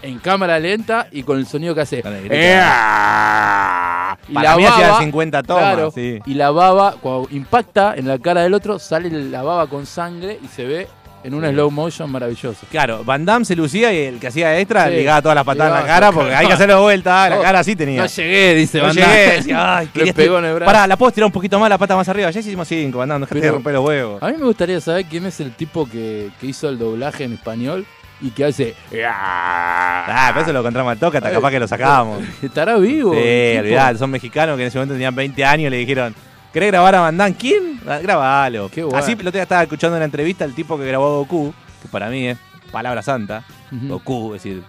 [0.02, 2.02] en cámara lenta y con el sonido que hace.
[2.30, 4.18] ¡Ea!
[4.28, 6.20] Y Para la mí baba- 50 tomas, claro, sí.
[6.26, 10.40] Y la baba, cuando impacta en la cara del otro, sale la baba con sangre
[10.44, 10.88] y se ve
[11.24, 11.54] en una Sí.
[11.54, 12.66] slow motion maravilloso.
[12.72, 14.96] Claro, Van Damme se lucía y el que hacía extra Sí.
[14.96, 17.30] ligaba todas las patadas en la cara porque hay que hacerlo de vuelta.
[17.30, 18.02] La No, cara así tenía.
[18.02, 19.32] No llegué, dice No Van llegué, Damme.
[19.36, 20.66] decía, ay, Le pegó en el brazo.
[20.72, 22.32] Pará, ¿la puedo tirar un poquito más la pata más arriba?
[22.32, 24.24] Ya hicimos cinco, Van Damme, dejate de romper los huevos.
[24.24, 27.34] A mí me gustaría saber quién es el tipo que, que hizo el doblaje en
[27.34, 27.86] español
[28.22, 28.76] y que hace.
[29.08, 32.24] Ah, pero eso lo encontramos al toque, hasta capaz que lo sacábamos.
[32.42, 33.14] ¿Estará vivo?
[33.14, 36.16] Sí, el olvidate, son mexicanos que en ese momento tenían 20 años y le dijeron,
[36.54, 37.34] ¿querés grabar a Van?
[37.34, 37.80] ¿Quién?
[37.88, 38.70] Ah, Grabalo.
[38.70, 38.98] Qué bueno.
[38.98, 42.28] Así el día estaba escuchando una entrevista al tipo que grabó Goku, que para mí
[42.28, 42.38] es
[42.72, 43.44] palabra santa.
[43.72, 44.64] Goku, es decir,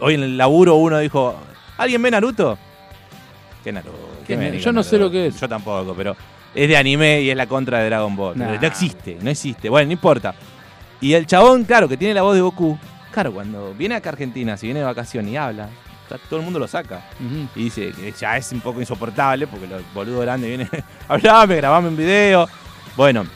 [0.00, 1.36] hoy en el laburo uno dijo,
[1.76, 2.58] ¿alguien ve Naruto?
[3.62, 4.16] ¿Qué Naruto?
[4.26, 5.40] ¿Qué venís yo no sé lo que es.
[5.40, 6.16] Yo tampoco, pero
[6.54, 8.38] es de anime y es la contra de Dragon Ball.
[8.38, 8.58] Nah.
[8.58, 9.68] No existe, no existe.
[9.68, 10.34] Bueno, no importa.
[11.00, 12.78] Y el chabón, claro, que tiene la voz de Goku,
[13.12, 15.68] claro, cuando viene acá a Argentina, si viene de vacación y habla,
[16.10, 17.04] ya todo el mundo lo saca.
[17.20, 17.48] Ujú.
[17.56, 20.68] Y dice que ya es un poco insoportable porque los boludos grandes vienen,
[21.08, 22.48] hablame, grabame un video.
[22.96, 23.26] Bueno,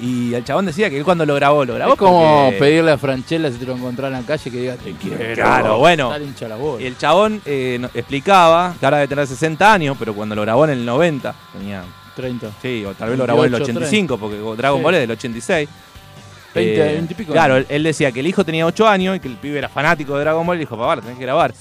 [0.00, 2.90] Y el chabón decía que él cuando lo grabó, lo grabó Es como porque- pedirle
[2.90, 5.34] a Franchella si te lo encontrás en la calle que diga te quiero.
[5.34, 6.12] Claro, bueno.
[6.40, 6.84] La bola.
[6.84, 10.70] El chabón eh, explicaba que ahora debe tener 60 años, pero cuando lo grabó en
[10.72, 11.84] el 90, tenía
[12.16, 12.48] 30.
[12.60, 14.82] Sí, o tal vez lo grabó en el 28, 85, porque Dragon Sí.
[14.84, 15.68] Ball es del 86.
[16.54, 19.20] 20, Eh, 20 y pico Claro, él, decía que el hijo tenía 8 años y
[19.20, 21.52] que el pibe era fanático de Dragon Ball y dijo, papá, tenés que grabar.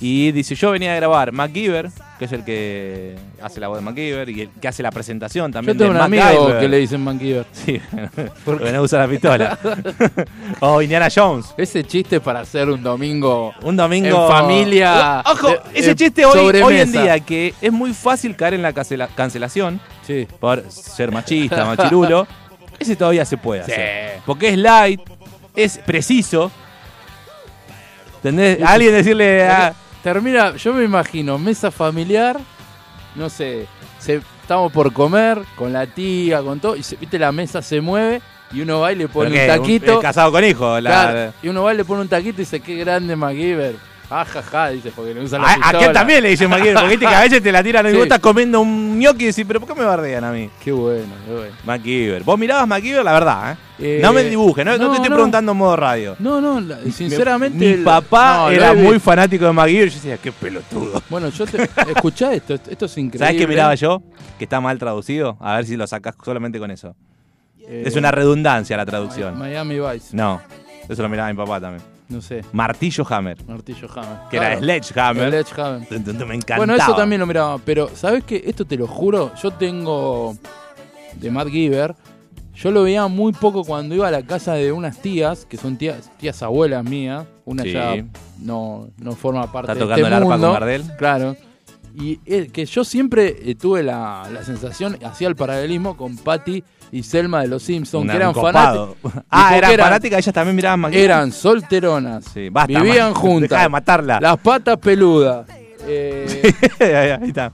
[0.00, 3.84] Y dice, yo venía a grabar MacGyver, que es el que hace la voz de
[3.84, 6.60] MacGyver y el que hace la presentación Yo también tengo un amigo MacGyver.
[6.60, 7.46] que le dicen Mankiver.
[7.50, 7.80] Sí,
[8.44, 9.58] porque no usa la pistola.
[10.60, 11.46] o Indiana Jones.
[11.56, 14.26] Ese chiste para hacer un domingo Un domingo.
[14.26, 15.22] en familia.
[15.26, 18.72] Ojo, de- ese chiste hoy, hoy en día que es muy fácil caer en la
[18.72, 20.28] cancela- cancelación Sí.
[20.38, 22.26] por ser machista, machirulo.
[22.78, 23.72] Ese todavía se puede Sí.
[23.72, 24.20] hacer.
[24.24, 25.00] Porque es light,
[25.56, 26.50] es preciso.
[28.16, 28.62] ¿Entendés?
[28.62, 29.46] Alguien decirle.
[29.48, 32.38] ah, Termina, yo me imagino, mesa familiar,
[33.16, 33.66] no sé,
[33.98, 37.80] se- estamos por comer con la tía, con todo, y se, viste la mesa se
[37.80, 39.98] mueve y uno va y le pone ¿pero un taquito.
[39.98, 40.80] eh, casado con hijo.
[40.80, 43.74] la- claro, y uno va y le pone un taquito y dice, qué grande MacGyver.
[44.10, 45.78] Ah, jaja, dice, porque le usan la pistola.
[45.80, 47.94] aquel también le dicen MacGyver, porque viste que a veces te la tiran y Sí.
[47.96, 50.48] vos estás comiendo un gnocchi y decís, pero ¿por qué me bardean a mí?
[50.64, 51.54] Qué bueno, qué bueno.
[51.64, 52.22] MacGyver.
[52.22, 53.56] Vos mirabas MacGyver, la verdad, ¿eh?
[53.80, 55.16] Eh, no me dibujes, no, no no, te estoy no.
[55.16, 56.16] preguntando en modo radio.
[56.18, 57.76] No, no, la- sinceramente...
[57.76, 59.88] Mi papá era muy fanático de MacGyver.
[59.90, 61.02] Yo decía, qué pelotudo.
[61.10, 61.62] Bueno, yo te...
[61.94, 63.26] Escuchá esto, esto, esto es increíble.
[63.26, 64.02] ¿Sabes qué miraba yo?
[64.38, 65.36] Que está mal traducido.
[65.40, 66.96] A ver si lo sacas solamente con eso.
[67.60, 69.38] Eh, Es una redundancia la traducción.
[69.38, 70.40] Miami Vice, No,
[70.88, 71.82] eso lo miraba mi papá también.
[72.08, 74.18] No sé, Martillo Hammer, Martillo Hammer.
[74.30, 75.28] que era Sledgehammer.
[75.30, 75.88] Sledgehammer.
[76.26, 76.58] Me encantaba.
[76.58, 78.42] Bueno, eso también lo miraba, pero ¿sabes qué?
[78.46, 80.36] Esto te lo juro, yo tengo
[81.16, 81.94] de Matt Giver,
[82.54, 85.76] yo lo veía muy poco cuando iba a la casa de unas tías, que son
[85.76, 87.72] tías, tías abuelas mías, una Sí.
[87.72, 87.94] ya
[88.40, 90.46] no, no forma parte Está de tocando este el arpa mundo.
[90.48, 90.82] con Gardel.
[90.96, 91.36] Claro.
[92.00, 96.62] Y eh, que yo siempre eh, tuve la, la sensación, hacía el paralelismo con Patty
[96.92, 98.88] y Selma de los Simpsons, que eran fanáticas.
[99.28, 101.04] Ah, eran eran- fanáticas, ellas también miraban MacGyver.
[101.04, 102.80] Eran solteronas, Sí, basta.
[102.80, 104.20] vivían juntas, Dejá de matarla.
[104.20, 105.46] las patas peludas.
[105.86, 107.52] eh, ahí, ahí está.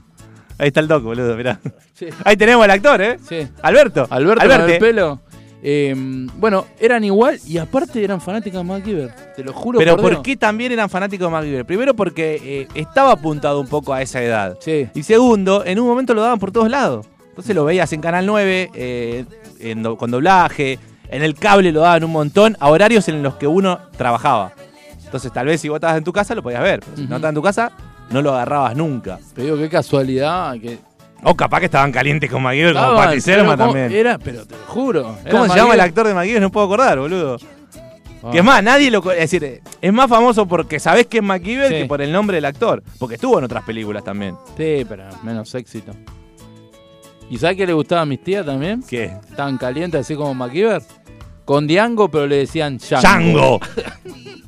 [0.57, 1.59] Ahí está el doc, boludo, mirá.
[1.93, 3.17] sí, Ahí tenemos al actor, ¿eh?
[3.27, 3.45] sí.
[3.61, 4.07] Alberto.
[4.09, 4.61] Alberto Alberte.
[4.63, 5.21] con el pelo.
[5.67, 5.95] Eh,
[6.37, 9.15] bueno, eran igual y aparte eran fanáticas de MacGyver.
[9.35, 10.21] Te lo juro Pero por ¿por Dios.
[10.23, 11.65] qué también eran fanáticos de MacGyver?
[11.65, 14.57] Primero porque eh, estaba apuntado un poco a esa edad.
[14.61, 14.87] Sí.
[14.93, 17.07] Y segundo, en un momento lo daban por todos lados.
[17.29, 19.25] Entonces lo veías en Canal 9, eh,
[19.59, 20.77] en do- con doblaje,
[21.09, 24.53] en el cable lo daban un montón, a horarios en los que uno trabajaba.
[25.03, 27.15] Entonces tal vez si vos estabas en tu casa lo podías ver, pero si no
[27.15, 27.71] estabas en tu casa
[28.11, 29.17] no lo agarrabas nunca.
[29.33, 30.77] Te digo qué casualidad que
[31.27, 33.91] O capaz que estaban calientes con como estaban, Pati Selma pero ¿cómo- también.
[33.99, 35.17] Era, pero te lo juro.
[35.23, 35.81] era ¿Cómo se llama el MacGyver.
[35.81, 36.41] actor de MacGyver?
[36.41, 37.37] No puedo acordar, boludo.
[38.23, 38.29] Ah.
[38.31, 39.01] Que es más, nadie lo.
[39.01, 41.73] co- Es decir, es más famoso porque sabés que es MacGyver Sí.
[41.79, 42.81] que por el nombre del actor.
[42.99, 44.35] Porque estuvo en otras películas también.
[44.57, 45.91] Sí, pero menos éxito.
[47.29, 48.83] ¿Y sabes qué le gustaba a mis tías también?
[48.87, 49.05] ¿Qué?
[49.29, 50.81] Estaban calientes así como MacGyver.
[51.43, 53.01] Con Diango, pero le decían Django.
[53.01, 53.59] ¡Chango!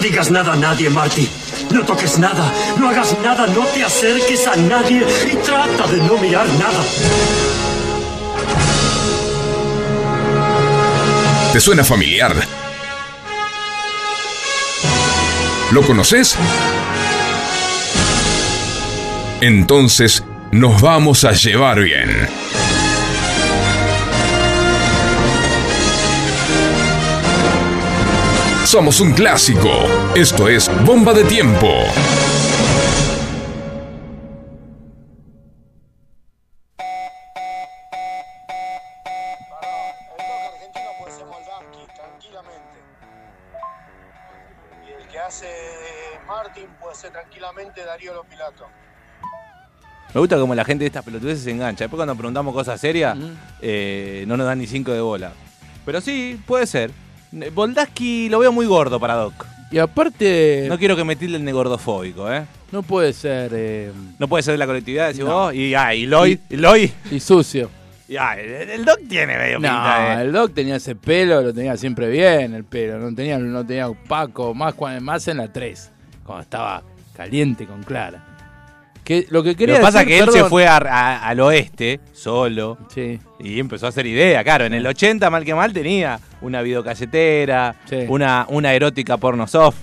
[0.00, 1.28] digas nada a nadie, Marty.
[1.70, 6.16] No toques nada, no hagas nada, no te acerques a nadie y trata de no
[6.18, 6.82] mirar nada.
[11.52, 12.34] ¿Te suena familiar?
[15.72, 16.36] ¿Lo conoces?
[19.40, 22.28] Entonces nos vamos a llevar bien.
[28.70, 29.68] Somos un clásico.
[30.14, 31.66] Esto es Bomba de Tiempo.
[31.66, 31.88] El
[40.20, 42.78] rock argentino puede ser Moldavski, tranquilamente.
[44.86, 45.48] Y el que hace
[46.28, 48.68] Martin puede ser tranquilamente Darío Lopilato.
[50.14, 51.82] Me gusta como la gente de estas pelotudeces se engancha.
[51.82, 53.18] Después cuando preguntamos cosas serias,
[53.60, 55.32] eh, no nos dan ni cinco de bola.
[55.84, 56.92] Pero sí, puede ser.
[57.32, 59.46] Boldaski lo veo muy gordo para Doc.
[59.70, 62.44] Y aparte, No no, quiero que me tilden de gordofóbico, ¿eh?
[62.86, 65.32] puede ser eh, No puede ser de la colectividad, decís No.
[65.44, 65.54] vos.
[65.54, 66.56] Y, ah, y Loy, y
[67.10, 67.70] y sucio.
[68.08, 70.22] Y, ah, el, el Doc tiene medio No, pinta, ¿eh?
[70.24, 73.88] el Doc tenía ese pelo, lo tenía siempre bien el pelo, no tenía, no tenía
[73.88, 75.92] opaco, más, más en la 3,
[76.24, 76.82] cuando estaba
[77.16, 78.24] caliente con Clara.
[79.04, 82.00] Que, lo que Lo que pasa es que él se fue a- a- al oeste,
[82.12, 84.42] solo, Sí, y empezó a hacer idea.
[84.44, 88.04] Claro, en el 80, mal que mal, tenía una videocasetera, Sí.
[88.08, 89.78] una, una erótica porno soft.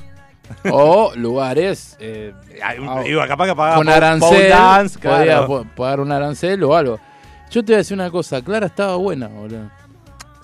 [0.71, 2.31] o lugares eh,
[2.63, 5.47] Ah, iba capaz que pagaba con arancel, dance, podía claro.
[5.47, 6.99] po- pagar un arancel o algo.
[7.51, 9.69] Yo te voy a decir una cosa, Clara estaba buena, boludo.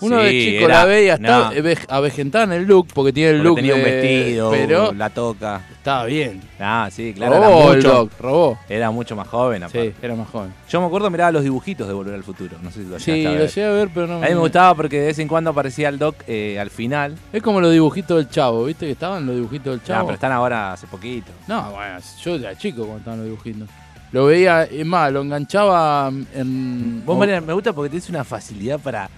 [0.03, 1.59] Uno Sí, de chico era- la veía, estaba no.
[1.59, 5.09] ave- avejentada en el look, porque tiene el Porque look tenía un vestido, pero la
[5.09, 5.61] toca.
[5.71, 6.41] estaba bien.
[6.59, 8.59] Ah, sí, claro, robó era el mucho, Doc, robó.
[8.69, 9.63] era mucho más joven.
[9.63, 9.91] aparte.
[9.91, 10.53] Sí, era más joven.
[10.69, 12.57] Yo me acuerdo, miraba los dibujitos de Volver al Futuro.
[12.61, 14.75] No sé si lo Sí, lo llegué a ver, pero no A mí me gustaba
[14.75, 17.15] porque de vez en cuando aparecía el Doc eh, al final.
[17.31, 18.85] Es como los dibujitos del chavo, ¿viste?
[18.85, 20.07] Que estaban los dibujitos del Ya, chavo.
[20.07, 21.31] pero están ahora hace poquito.
[21.47, 23.67] No, bueno, yo era chico cuando estaban los dibujitos.
[24.11, 27.03] Lo veía, es más, lo enganchaba en.
[27.03, 29.09] Vos, Mariana, me gusta porque tienes una facilidad para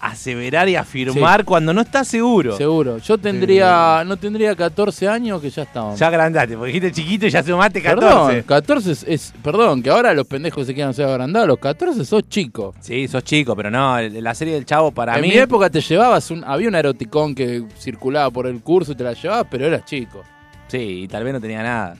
[0.00, 2.56] aseverar y afirmar cuando no estás seguro.
[2.56, 2.98] Seguro.
[2.98, 4.02] Yo tendría.
[4.06, 5.96] No tendría 14 años que ya estaban.
[5.96, 8.06] Ya agrandate, porque dijiste chiquito y ya sumaste 14.
[8.06, 11.48] Perdón, 14 es, es- Perdón, que ahora los pendejos se quieran ser agrandados.
[11.48, 12.74] Los 14 sos chico.
[12.80, 15.28] Sí, sos chico, pero no, la serie del Chavo para en mí...
[15.28, 16.44] mi época te llevabas un.
[16.44, 20.22] Había un eroticón que circulaba por el curso y te la llevabas, pero eras chico.
[20.68, 21.96] Sí, y tal vez no tenía nada.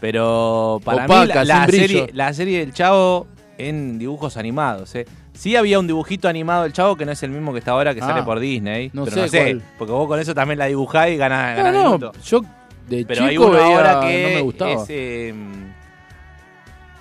[0.00, 3.26] Pero para mí la, serie, la serie del Chavo
[3.58, 5.06] en dibujos animados, ¿eh?
[5.36, 7.94] Sí había un dibujito animado del Chavo que no es el mismo que está ahora
[7.94, 8.90] que Ah, sale por Disney.
[8.92, 9.62] no pero sé no sé, cuál.
[9.78, 12.40] porque vos con eso también la dibujás y ganás, No, ganás no, yo
[12.88, 14.72] de Pero hay uno veía, ahora que no me gustaba.
[14.72, 14.84] es...
[14.88, 15.34] eh,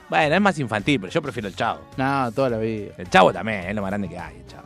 [0.09, 1.81] bueno, es más infantil, pero yo prefiero el Chavo.
[1.97, 2.91] Nada, toda la vida.
[2.97, 4.63] El Chavo también, es lo más grande que hay, el Chavo.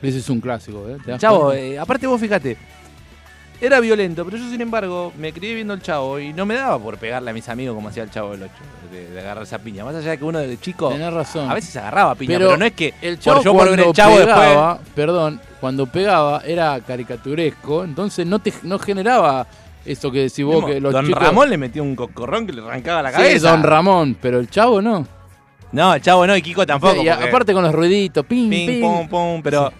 [0.00, 0.92] Ese es un clásico, ¿eh?
[0.96, 2.56] ¿Te El das Chavo, eh, aparte vos fíjate,
[3.60, 6.78] era violento, pero yo sin embargo me crié viendo el Chavo y no me daba
[6.78, 8.52] por pegarle a mis amigos como hacía el Chavo del 8,
[8.92, 9.84] de, de agarrarse a piña.
[9.84, 11.50] Más allá de que uno de chico Tenés razón.
[11.50, 13.80] a veces se agarraba piña, pero, no es que el por chavo yo por ver
[13.80, 14.94] el Chavo pegaba, después...
[14.94, 19.46] perdón, cuando pegaba era caricaturesco, entonces no te no generaba
[19.84, 22.62] eso que decís vos que los Don chicos Ramón le metía un cocorrón que le
[22.62, 23.50] arrancaba la Sí, cabeza.
[23.50, 25.06] Don Ramón, pero el chavo no.
[25.72, 26.94] No, el chavo no, y Kiko tampoco.
[27.02, 28.80] Y porque- aparte con los ruiditos, ping, ping, ping.
[28.80, 29.72] pum, pum, pero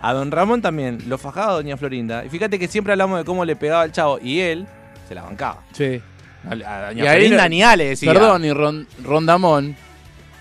[0.00, 2.24] a don Ramón también lo fajaba doña Florinda.
[2.24, 4.66] Y fíjate que siempre hablamos de cómo le pegaba al chavo y él
[5.08, 5.60] se la bancaba.
[5.72, 6.00] Sí.
[6.48, 8.12] A, a doña Y ahí Florinda ni Ale decía.
[8.12, 9.76] Perdón, y Ron- Rondamón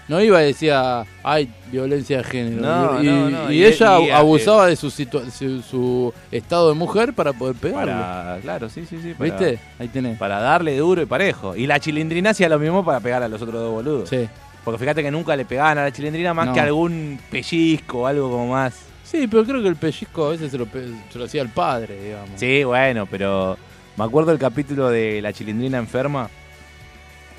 [0.07, 2.61] no iba y decía, hay violencia de género.
[2.61, 6.69] No, y, no, no, y y- ella y- abusaba de su, situa- su, su estado
[6.69, 7.91] de mujer para poder pegarle.
[7.93, 9.13] Para, claro, sí, sí, sí.
[9.13, 9.59] para- ¿Viste?
[9.77, 10.17] Ahí tenés.
[10.17, 11.55] Para darle duro y parejo.
[11.55, 14.09] Y la chilindrina hacía lo mismo para pegar a los otros dos boludos.
[14.09, 14.27] Sí.
[14.63, 16.53] Porque fíjate que nunca le pegaban a la chilindrina más No.
[16.53, 18.79] que algún pellizco o algo como más.
[19.09, 20.67] Sí, pero creo que el pellizco a veces se lo,
[21.11, 22.31] se lo hacía el padre, digamos.
[22.39, 23.57] Sí, bueno, pero
[23.97, 26.29] me acuerdo el capítulo de la chilindrina enferma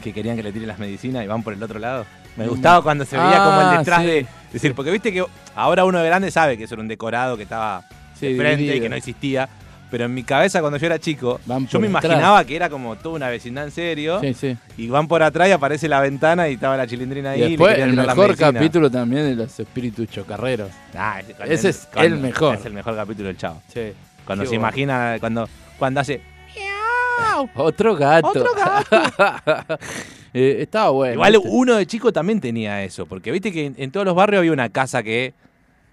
[0.02, 2.06] que querían que le tiren las medicinas y van por el otro lado.
[2.36, 4.06] Me gustaba cuando se veía como el Ah, detrás sí.
[4.06, 4.18] de.
[4.20, 7.36] Es decir, porque viste que ahora uno de grande sabe que eso era un decorado
[7.36, 7.84] que estaba
[8.18, 9.48] Sí, de frente y que no existía.
[9.90, 12.04] Pero en mi cabeza, cuando yo era chico, Van yo me atrás.
[12.04, 14.20] imaginaba que era como toda una vecindad en serio.
[14.20, 14.56] Sí, sí.
[14.76, 17.42] Y van por atrás y aparece la ventana y estaba la chilindrina ahí.
[17.42, 20.70] Y después el mejor capítulo también de los espíritus chocarreros.
[20.96, 22.54] Ah, ese, Ese es el mejor.
[22.56, 23.60] Es el mejor capítulo del chavo.
[23.72, 23.92] Sí.
[24.24, 24.68] Cuando Qué se bueno.
[24.68, 25.48] imagina, cuando,
[25.78, 26.20] cuando hace.
[27.54, 28.28] Otro gato.
[28.28, 29.78] Otro gato.
[30.32, 31.14] Eh, estaba bueno.
[31.14, 34.38] Igual uno de chico también tenía eso, porque viste que en, en todos los barrios
[34.38, 35.34] había una casa que.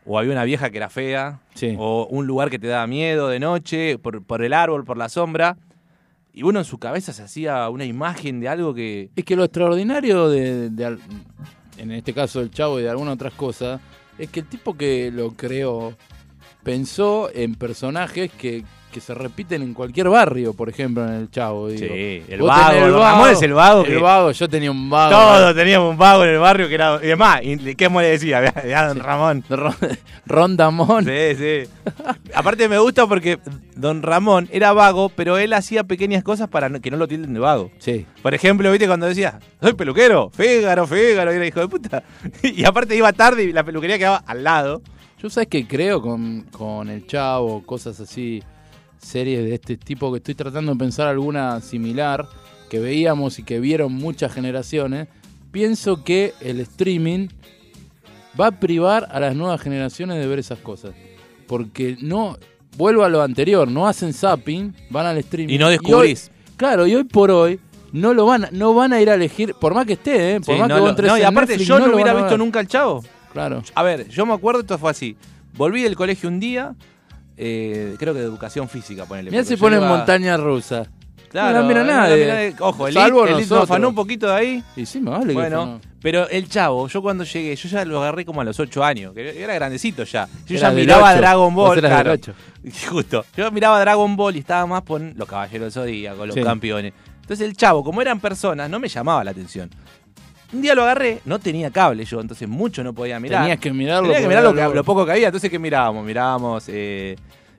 [0.07, 1.75] O había una vieja que era fea, Sí.
[1.77, 5.09] o un lugar que te daba miedo de noche, por, por el árbol, por la
[5.09, 5.57] sombra.
[6.33, 9.09] Y uno en su cabeza se hacía una imagen de algo que.
[9.15, 10.97] Es que lo extraordinario de, de
[11.77, 13.81] en este caso el chavo y de algunas otras cosas,
[14.17, 15.93] es que el tipo que lo creó
[16.63, 18.63] pensó en personajes que,
[18.97, 21.67] que se repiten en cualquier barrio, por ejemplo, en el chavo.
[21.69, 21.87] Digo.
[21.87, 22.71] Sí, el vago.
[22.85, 23.81] el Don Ramón es el vago.
[23.83, 25.11] El que vago, yo tenía un vago.
[25.11, 26.99] Todos teníamos un vago en el barrio que era.
[27.03, 28.39] Y demás, y ¿qué le decía?
[28.63, 29.43] Vean, don Ramón.
[29.49, 29.75] Ron-
[30.25, 31.05] Rondamón.
[31.05, 31.69] Sí, sí.
[32.33, 33.39] Aparte me gusta porque
[33.75, 37.39] don Ramón era vago, pero él hacía pequeñas cosas para que no lo tilden de
[37.39, 37.71] vago.
[37.79, 38.05] Sí.
[38.21, 42.03] Por ejemplo, viste cuando decía, soy peluquero, Fígaro, Fígaro, y era hijo de puta.
[42.43, 44.81] Y aparte iba tarde y la peluquería quedaba al lado.
[45.21, 48.43] Yo sabes que creo con, con el chavo, cosas así,
[48.99, 52.27] series de este tipo que estoy tratando de pensar alguna similar
[52.69, 55.07] que veíamos y que vieron muchas generaciones.
[55.51, 57.27] Pienso que el streaming
[58.39, 60.91] va a privar a las nuevas generaciones de ver esas cosas.
[61.47, 62.37] Porque no,
[62.77, 65.53] vuelvo a lo anterior, no hacen zapping, van al streaming.
[65.53, 66.31] Y no hoy- descubrís.
[66.57, 67.59] claro, y hoy por hoy
[67.93, 70.41] no lo van, a- no van a ir a elegir, por más que esté, ¿eh?
[70.41, 72.13] por Sí, más no que vos entres no, y aparte Netflix, yo no, lo hubiera
[72.13, 73.03] visto nunca al chavo.
[73.31, 73.63] Claro.
[73.75, 75.15] A ver, yo me acuerdo, esto fue así.
[75.55, 76.75] Volví del colegio un día,
[77.37, 79.29] eh, creo que de educación física, ponele.
[79.31, 80.87] Mira porque se pone en iba- montaña rusa.
[81.29, 82.55] Claro, no mira nadie.
[82.59, 84.63] Ojo, el Salvo el nos afanó un poquito de ahí.
[84.77, 85.81] Y sí, me vale Bueno, no.
[86.01, 89.13] pero el chavo, yo cuando llegué, yo ya lo agarré como a los 8 años,
[89.13, 90.27] que era grandecito ya.
[90.47, 91.17] Yo ya miraba ocho.
[91.17, 92.15] Dragon Vos Ball, claro.
[92.89, 93.25] Justo.
[93.35, 96.41] Yo miraba Dragon Ball y estaba más con los caballeros del Zodíaco, los Sí.
[96.41, 96.93] campeones.
[97.21, 99.69] Entonces el chavo, como eran personas, no me llamaba la atención.
[100.53, 103.41] Un día lo agarré, no tenía cable yo, entonces mucho no podía mirar.
[103.41, 104.07] Tenías que mirarlo.
[104.07, 106.05] Tenía que mirar lo, que- poco que había, entonces ¿qué mirábamos?
[106.05, 107.15] Mirábamos eh,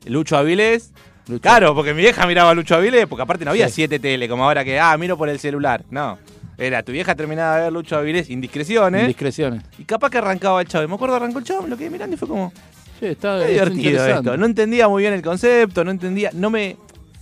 [0.07, 0.93] Lucho Avilés.
[1.29, 1.43] Lucho.
[1.43, 3.75] Claro, porque mi vieja miraba a Lucho Avilés, porque aparte no había Sí.
[3.75, 5.85] siete tele, como ahora que, ah, miro por el celular.
[5.91, 6.19] No.
[6.57, 9.03] Era tu vieja terminaba de ver Lucho Avilés, indiscreciones.
[9.03, 9.63] Indiscreciones.
[9.79, 10.89] y capaz que arrancaba el chavo.
[10.89, 12.53] Me acuerdo arrancó el chavo, me lo quedé mirando y fue como,
[12.99, 14.37] Sí, está es divertido esto.
[14.37, 16.77] No entendía muy bien el concepto, no entendía, no me...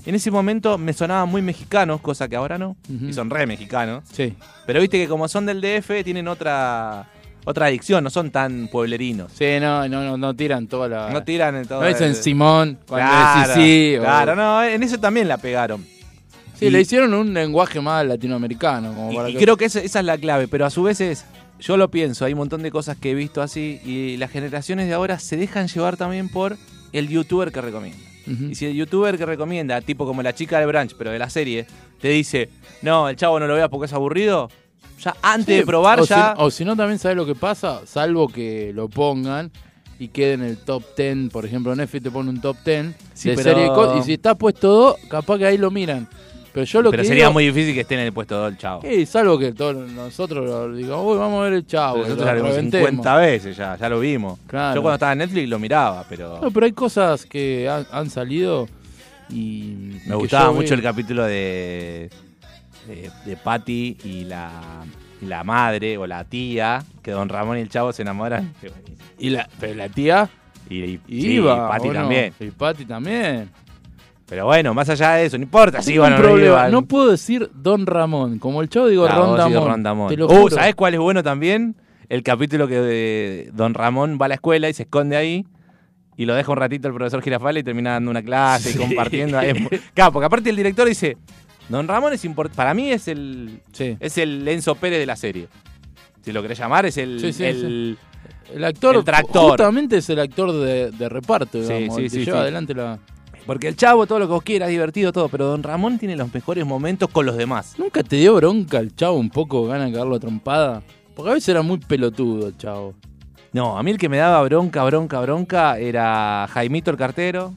[0.07, 2.77] En ese momento me sonaban muy mexicanos, cosa que ahora no.
[2.89, 4.05] Y son re mexicanos.
[4.13, 7.09] Sí, Pero viste que como son del DF, tienen otra
[7.45, 9.31] otra adicción, no son tan pueblerinos.
[9.33, 11.11] sí, no, no, no, no tiran toda la.
[11.11, 11.81] No tiran en todo.
[11.81, 13.97] No dicen el- Simón cuando Claro, decís sí.
[13.99, 15.85] o- Claro, no, en eso también la pegaron.
[16.59, 18.93] Sí, Y- le hicieron un lenguaje más latinoamericano.
[18.95, 20.83] Como Y, para y que- creo que esa, esa es la clave, pero a su
[20.85, 21.25] vez es,
[21.61, 24.89] yo lo pienso, hay un montón de cosas que he visto así y las generaciones
[24.89, 26.57] de ahora se dejan llevar también por
[26.93, 27.61] el youtuber que
[28.27, 31.31] Y si el youtuber que recomienda, tipo como la chica del branch, pero de la
[31.31, 31.67] serie,
[32.01, 32.49] te dice,
[32.83, 34.51] no, el chavo no lo veas porque es aburrido,
[35.01, 36.35] ya antes Sí, de probar o ya...
[36.37, 39.51] Si, o si no, también sabes lo que pasa, salvo que lo pongan
[39.99, 41.31] y quede en el top 10.
[41.31, 44.03] Por ejemplo, Netflix te pone un top 10 Sí, de pero- serie de cosas.
[44.03, 46.09] Y si está puesto 2, capaz que ahí lo miran.
[46.57, 48.53] Pero yo lo pero que sería digo- muy difícil que esté en el puesto 2
[48.53, 48.81] el chavo.
[48.81, 51.99] Sí, salvo que todos nosotros lo digamos, uy, vamos a ver el chavo.
[51.99, 52.89] Nosotros lo vimos reventemos".
[52.89, 54.39] 50 veces ya, ya lo vimos.
[54.47, 54.75] Claro.
[54.77, 58.09] Yo cuando estaba en Netflix lo miraba, pero No, pero hay cosas que han, han
[58.09, 58.69] salido
[59.29, 59.99] y.
[60.07, 62.09] me gustaba mucho el capítulo de,
[62.87, 64.51] de, de Patty y la,
[65.21, 68.55] la madre o la tía, que Don Ramón y el chavo se enamoran.
[69.19, 70.29] Y la, pero la tía
[70.71, 71.77] Y, y, iba.
[71.93, 72.33] también.
[72.41, 73.51] Y Patty también.
[74.29, 76.69] Pero bueno, más allá de eso, no importa si Tengo iban un o no.
[76.71, 78.39] No puedo decir Don Ramón.
[78.41, 79.69] Como el chavo digo Claro, vos Ron, decís Damón.
[79.71, 80.09] Ron Damón.
[80.09, 80.51] Te lo Uh.
[80.51, 81.77] ¿sabés cuál es bueno también?
[82.09, 85.45] El capítulo que eh, Don Ramón va a la escuela y se esconde ahí
[86.17, 88.79] y lo deja un ratito el profesor Girafales y termina dando una clase Sí.
[88.79, 89.39] y compartiendo.
[89.95, 91.17] Claro, porque aparte el director dice,
[91.69, 93.97] Don Ramón es importante, para mí es el, Sí.
[94.01, 95.47] es el Enzo Pérez de la serie.
[96.23, 97.97] si lo querés llamar, es el, Sí, sí, el-
[98.53, 99.51] El actor El tractor.
[99.51, 102.43] justamente es el actor de, de reparto, Sí, digamos, sí, el que sí, lleva sí.
[102.43, 102.99] adelante la...
[103.47, 105.29] Porque el chavo, todo lo que vos quieras, divertido, todo.
[105.29, 107.75] Pero Don Ramón tiene los mejores momentos con los demás.
[107.79, 110.83] ¿Nunca te dio bronca el chavo un poco, gana de cagarlo a trompada?
[111.15, 112.95] Porque a veces era muy pelotudo el chavo.
[113.53, 117.55] No, a mí el que me daba bronca, bronca, bronca era Jaimito el cartero.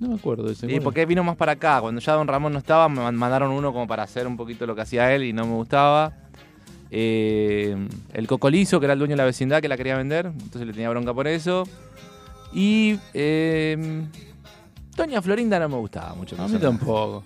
[0.00, 0.66] No me acuerdo de ese.
[0.66, 0.82] Sí, ¿cuál?
[0.82, 1.80] porque vino más para acá.
[1.80, 4.66] Cuando ya Don Ramón no estaba, me man- mandaron uno como para hacer un poquito
[4.66, 6.12] lo que hacía él y no me gustaba.
[6.90, 7.76] Eh,
[8.14, 10.26] el Cocolizo, que era el dueño de la vecindad, que la quería vender.
[10.26, 11.64] Entonces le tenía bronca por eso.
[12.52, 13.76] Y eh,
[15.00, 16.36] Doña Florinda no me gustaba mucho.
[16.40, 17.22] A mí tampoco.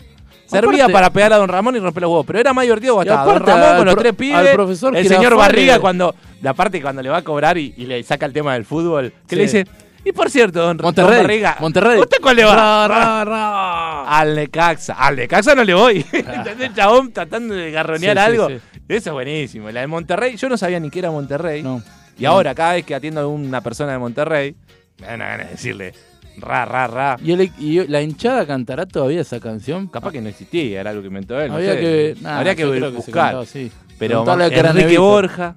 [0.46, 3.00] Servía Aparte- para pegar a Don Ramón y romper los huevos, pero era más divertido
[3.00, 6.52] estaba Don Ramón al con los tres pibes, al profesor el señor Barriga cuando, la
[6.54, 9.30] parte cuando le va a cobrar y, y le saca el tema del fútbol, que
[9.30, 9.36] Sí.
[9.36, 9.66] le dice,
[10.04, 11.98] y por cierto, Don, don Monterrey, Barriga, Monterrey.
[11.98, 12.54] ¿usted cuál le va?
[12.54, 14.18] Ra, ra, ra.
[14.18, 16.04] Al Necaxa, al Necaxa no le voy.
[16.12, 16.60] ¿Entendés?
[16.68, 18.48] El chabón tratando de garronear Sí, algo.
[18.48, 18.58] sí.
[18.86, 19.70] Eso es buenísimo.
[19.70, 21.62] La de Monterrey, yo no sabía ni que era Monterrey.
[21.62, 21.82] No.
[22.18, 24.54] Y ahora, cada vez que atiendo a una persona de Monterrey,
[25.00, 25.94] me dan ganas de decirle,
[26.38, 27.16] ra, ra, ra.
[27.22, 29.86] ¿Y, el- y la hinchada cantará todavía esa canción?
[29.88, 31.50] Capaz que no existía, era algo que inventó él.
[31.50, 31.64] no sé.
[31.80, 32.16] que.
[32.20, 33.14] nah, Habría que se buscar.
[33.14, 33.70] cantaba así.
[33.98, 34.98] Pero Preguntale a Enrique.
[34.98, 35.54] Borja,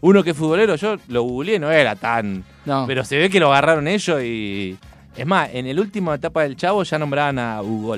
[0.00, 2.44] uno que es futbolero, yo lo googleé, no era tan.
[2.64, 2.84] No.
[2.86, 4.76] Pero se ve que lo agarraron ellos y.
[5.16, 7.96] Es más, en el último etapa del Chavo ya nombraban a Hugo,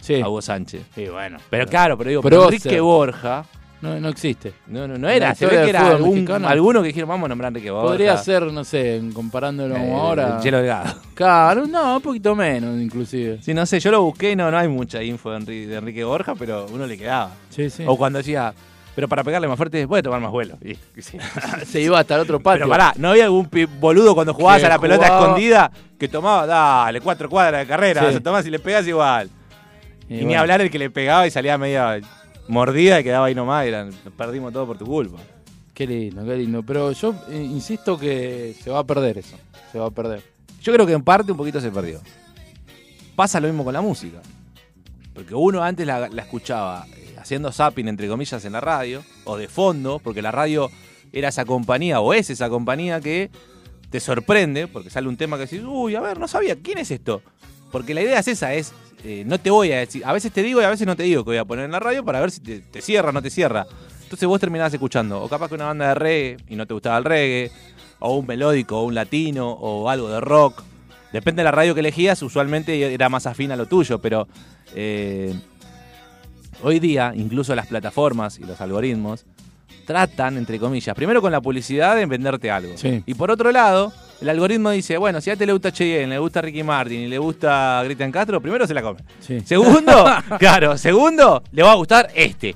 [0.00, 0.20] sí.
[0.20, 0.82] a Hugo Sánchez.
[0.94, 1.38] Sí, bueno.
[1.48, 3.46] Pero claro, pero digo, pero Enrique Borja.
[3.84, 4.54] No, no existe.
[4.66, 5.34] No, no, no era.
[5.34, 6.48] Se ve que era algún, mexicano.
[6.48, 7.86] alguno que dijeron, vamos a nombrar a Enrique Borja.
[7.88, 10.36] Podría ser, no sé, comparándolo eh, ahora.
[10.36, 10.94] el Chelo Delgado.
[11.14, 13.38] Claro, no, un poquito menos, inclusive.
[13.42, 15.76] Sí, no sé, yo lo busqué y no, no hay mucha info de Enrique, de
[15.76, 17.30] Enrique Borja, pero uno le quedaba.
[17.50, 17.84] Sí, sí.
[17.86, 18.52] O cuando decía,
[18.94, 20.56] pero para pegarle más fuerte, puede tomar más vuelo.
[20.62, 21.18] Y- y sí.
[21.66, 22.60] Se iba hasta el otro patio.
[22.60, 23.48] Pero pará, ¿no había algún
[23.80, 28.00] boludo cuando jugabas Que a la pelota escondida que tomaba, dale, cuatro cuadras de carrera,
[28.00, 28.06] Sí.
[28.06, 29.30] vas a tomar si le pegas igual?
[30.08, 31.98] Y, Y ni hablar el que le pegaba y salía media
[32.48, 35.18] mordida y quedaba ahí nomás, y eran, perdimos todo por tu culpa.
[35.74, 36.62] Qué lindo, qué lindo.
[36.62, 39.36] Pero yo eh, insisto que se va a perder eso.
[39.72, 40.22] Se va a perder.
[40.62, 42.00] Yo creo que en parte un poquito se perdió.
[43.16, 44.20] Pasa lo mismo con la música.
[45.12, 49.48] Porque uno antes la, escuchaba eh, haciendo zapping, entre comillas, en la radio, o de
[49.48, 50.70] fondo, porque la radio
[51.12, 53.30] era esa compañía, o es esa compañía que
[53.90, 56.90] te sorprende, porque sale un tema que decís, uy, a ver, no sabía, ¿quién es
[56.90, 57.22] esto?
[57.70, 58.72] Porque la idea es esa, es,
[59.04, 61.02] eh, no te voy a decir, a veces te digo y a veces no te
[61.02, 63.12] digo que voy a poner en la radio para ver si te, te cierra o
[63.12, 63.66] no te cierra.
[64.02, 66.98] Entonces vos terminabas escuchando, o capaz que una banda de reggae y no te gustaba
[66.98, 67.50] el reggae,
[67.98, 70.62] o un melódico, o un latino, o algo de rock.
[71.12, 74.26] Depende de la radio que elegías, usualmente era más afín a lo tuyo, pero
[74.74, 75.34] eh,
[76.62, 79.24] hoy día, incluso las plataformas y los algoritmos
[79.86, 82.76] tratan, entre comillas, primero con la publicidad de venderte algo.
[82.76, 83.02] Sí.
[83.06, 86.18] Y por otro lado, el algoritmo dice, bueno, si a te le gusta Cheyenne, le
[86.18, 89.00] gusta Ricky Martin y le gusta Cristian Castro, primero se la come.
[89.20, 89.40] Sí.
[89.40, 90.06] Segundo,
[90.38, 92.54] claro, segundo, le va a gustar este.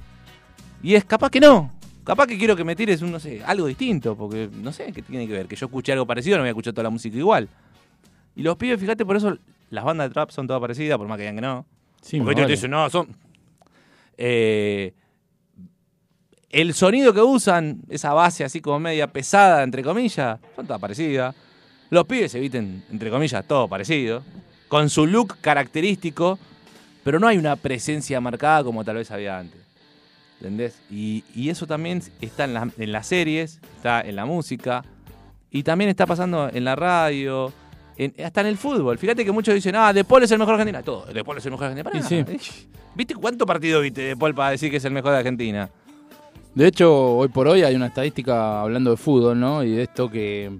[0.82, 1.72] Y es capaz que no.
[2.04, 5.02] Capaz que quiero que me tires un, no sé, algo distinto, porque no sé qué
[5.02, 5.46] tiene que ver.
[5.46, 7.48] Que yo escuché algo parecido, no voy a escuchar toda la música igual.
[8.34, 9.36] Y los pibes, fíjate, por eso
[9.68, 11.66] las bandas de trap son todas parecidas, por más que digan que no.
[12.00, 12.54] Sí, porque me ellos te vale.
[12.54, 13.09] dicen, no, son.
[14.16, 14.94] Eh,
[16.50, 21.34] el sonido que usan, esa base así como media pesada, entre comillas, son todas parecidas.
[21.91, 24.22] Los pibes se eviten, entre comillas, todo parecido.
[24.68, 26.39] Con su look característico,
[27.05, 29.61] pero no hay una presencia marcada como tal vez había antes.
[30.41, 30.78] ¿Entendés?
[30.91, 34.84] Y, y eso también está en, la- en las series, está en la música,
[35.51, 37.53] y también está pasando en la radio,
[37.97, 38.99] en- hasta en el fútbol.
[38.99, 40.82] Fíjate que muchos dicen, ah, De Paul es el mejor de Argentina.
[40.82, 42.26] Todo, De Paul es el mejor de Argentina.
[42.95, 45.70] ¿Viste cuánto partido viste De Paul para decir que es el mejor de Argentina?
[46.55, 49.62] De hecho, hoy por hoy hay una estadística hablando de fútbol, ¿no?
[49.64, 50.51] Y de esto que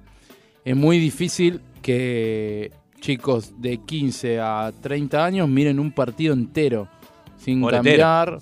[0.71, 6.89] es muy difícil que chicos de 15 a 30 años miren un partido entero
[7.37, 7.83] sin Pobretero.
[8.03, 8.39] cambiar.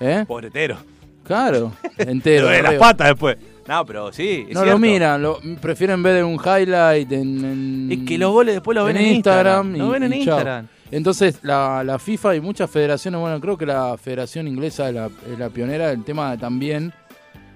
[0.00, 0.24] ¿Eh?
[0.26, 0.76] Pobretero.
[1.22, 2.46] Claro, Te entero.
[2.46, 3.36] duele las patas después.
[3.66, 7.98] No, pero sí, es No lo miran, lo, prefieren ver un highlight en, en- Es
[8.06, 9.74] que los goles después los ven en Instagram.
[9.76, 10.36] Los ven en y chao.
[10.38, 10.68] Instagram.
[10.90, 15.06] Entonces, la, la FIFA y muchas federaciones, bueno, creo que la Federación Inglesa es la,
[15.06, 16.92] es la pionera del tema de también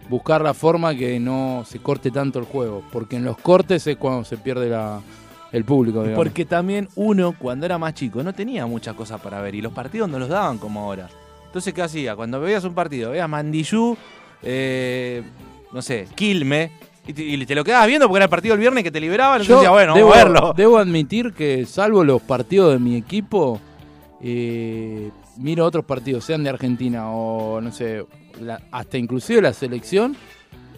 [0.09, 3.97] buscar la forma que no se corte tanto el juego, porque en los cortes es
[3.97, 5.01] cuando se pierde la,
[5.53, 6.03] el público.
[6.03, 6.25] digamos.
[6.25, 9.73] Porque también uno, cuando era más chico, no tenía muchas cosas para ver y los
[9.73, 11.09] partidos no los daban como ahora.
[11.47, 12.15] Entonces, ¿qué hacía?
[12.15, 13.97] Cuando veías un partido, veías Mandillú,
[14.43, 15.23] eh,
[15.73, 16.71] no sé, Quilme,
[17.07, 19.71] y te, lo quedabas viendo porque era el partido el viernes que te liberaban, entonces
[19.71, 20.55] bueno, debo, a verlo.
[20.55, 23.59] debo admitir que salvo los partidos de mi equipo,
[24.21, 28.05] eh, miro otros partidos, sean de Argentina o no sé,
[28.41, 30.17] la- hasta inclusive la selección,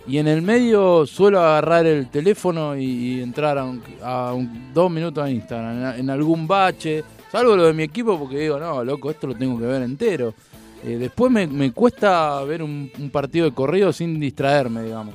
[0.06, 4.72] y en el medio suelo agarrar el teléfono y, y entrar a, un- a un-
[4.74, 8.58] dos minutos a Instagram, en, en algún bache, salvo lo de mi equipo porque digo,
[8.58, 10.34] no, loco, esto lo tengo que ver entero.
[10.82, 15.14] Eh, después me, me cuesta ver un, un partido de corrido sin distraerme, digamos.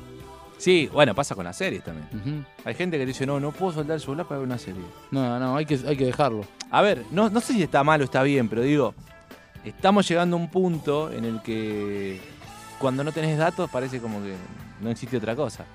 [0.57, 2.45] Sí, bueno, pasa con las series también.
[2.63, 4.81] Hay gente que dice, no, no puedo soltar el celular para ver una serie.
[5.11, 6.45] No, no, hay que, hay que dejarlo.
[6.71, 8.93] A ver, no, no sé si está mal o está bien, pero digo,
[9.65, 12.21] estamos llegando a un punto en el que
[12.79, 14.35] cuando no tenés datos parece como que
[14.81, 15.65] no existe otra cosa.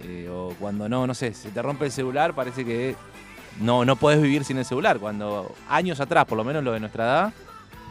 [0.00, 2.94] Eh, o cuando no, no sé, se te rompe el celular, parece que
[3.60, 4.98] no, no podés vivir sin el celular.
[4.98, 7.32] Cuando años atrás, por lo menos lo de nuestra edad,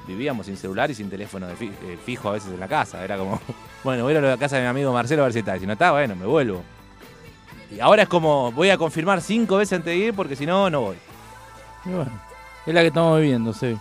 [0.08, 3.04] vivíamos sin celular y sin teléfono de fi- eh, fijo a veces en la casa.
[3.04, 3.40] Era como,
[3.84, 5.58] bueno, voy a la casa de mi amigo Marcelo a ver si está.
[5.58, 6.62] Si no está, bueno, me vuelvo.
[7.72, 10.70] Y ahora es como, voy a confirmar cinco veces antes de ir porque si no,
[10.70, 10.98] no voy.
[11.86, 12.12] Y bueno,
[12.68, 13.76] es la que estamos viviendo, sí.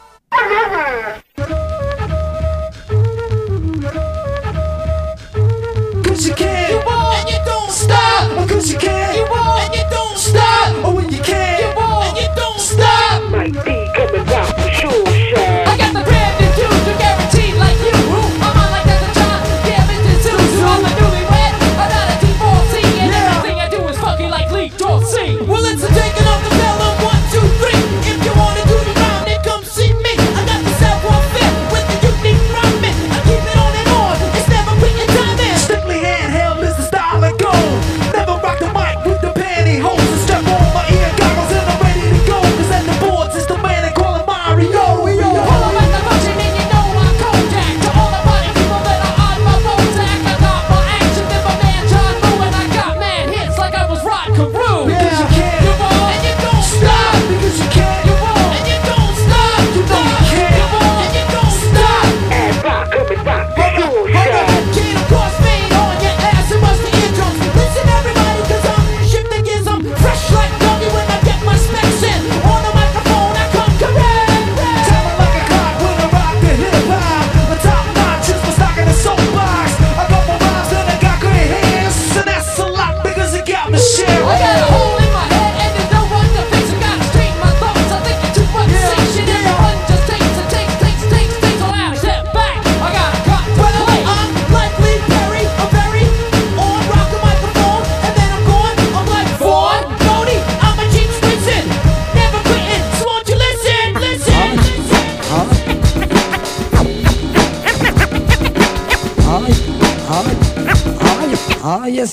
[6.24, 6.70] Cause you can.
[6.70, 7.18] You won't.
[7.18, 8.48] And you don't stop.
[8.48, 8.78] Cause you.
[8.80, 9.14] You won't.
[9.14, 9.33] You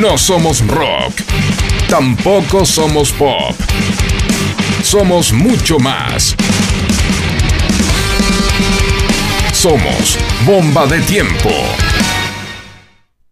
[0.00, 1.12] No somos rock.
[1.88, 3.54] Tampoco somos pop.
[4.82, 6.34] Somos mucho más.
[9.52, 11.50] Somos bomba de tiempo.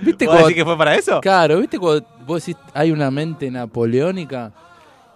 [0.00, 1.20] ¿Viste ¿Vos cuando- decís que fue para eso?
[1.20, 4.52] Claro, ¿viste cuando vos decís hay una mente napoleónica?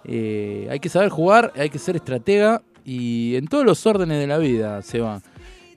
[0.03, 4.27] Eh, hay que saber jugar, hay que ser estratega y en todos los órdenes de
[4.27, 5.21] la vida se va.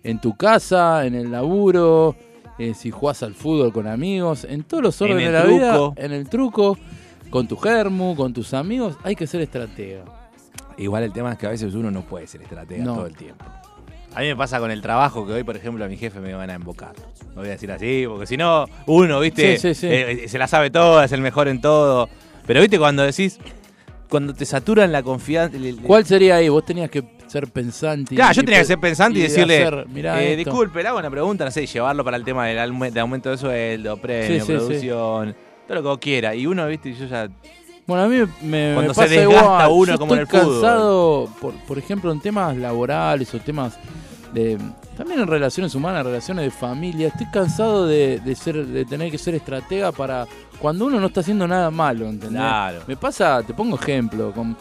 [0.05, 2.15] En tu casa, en el laburo,
[2.57, 5.79] eh, si jugás al fútbol con amigos, en todos los En órdenes de la vida,
[5.97, 6.79] en el truco,
[7.31, 10.05] con tu germu, con tus amigos, hay que ser estratega.
[10.79, 12.95] Igual el tema es que a veces uno no puede ser estratega No.
[12.95, 13.45] todo el tiempo.
[14.15, 16.33] A mí me pasa con el trabajo que hoy, por ejemplo, a mi jefe me
[16.33, 16.93] van a embocar.
[17.35, 19.57] No voy a decir así, porque si no, uno, ¿viste?
[19.59, 19.87] Sí, sí, sí.
[19.91, 22.09] Eh, se la sabe toda, es el mejor en todo.
[22.47, 22.79] Pero, ¿viste?
[22.79, 23.39] Cuando decís,
[24.11, 25.57] cuando te saturan la confianza.
[25.57, 26.49] el- el- ¿Cuál sería ahí?
[26.51, 28.13] Vos tenías que ser pensante.
[28.15, 30.51] y- Claro, yo tenía que ser pensante y, de decirle, hacer, "Mirá eh, esto".
[30.51, 33.31] disculpe, le hago una pregunta, no sé, llevarlo para el tema del aume- de aumento
[33.31, 34.53] de sueldo, premio, Sí, sí, sí.
[34.53, 35.37] producción,
[35.67, 36.35] todo lo que vos quieras.
[36.35, 37.29] Y uno, viste, yo ya...
[37.87, 39.71] Bueno, a mí me, Cuando me se desgasta igual.
[39.73, 40.61] uno Yo como en estoy el fútbol.
[40.61, 43.79] cansado, por, por ejemplo, en temas laborales o temas
[44.35, 44.59] de...
[45.01, 49.17] también en relaciones humanas, relaciones de familia, estoy cansado de, de ser, de tener que
[49.17, 50.27] ser estratega para
[50.59, 52.43] cuando uno no está haciendo nada malo, ¿entendés?
[52.43, 52.81] Claro.
[52.87, 54.55] Me pasa, te pongo ejemplo, con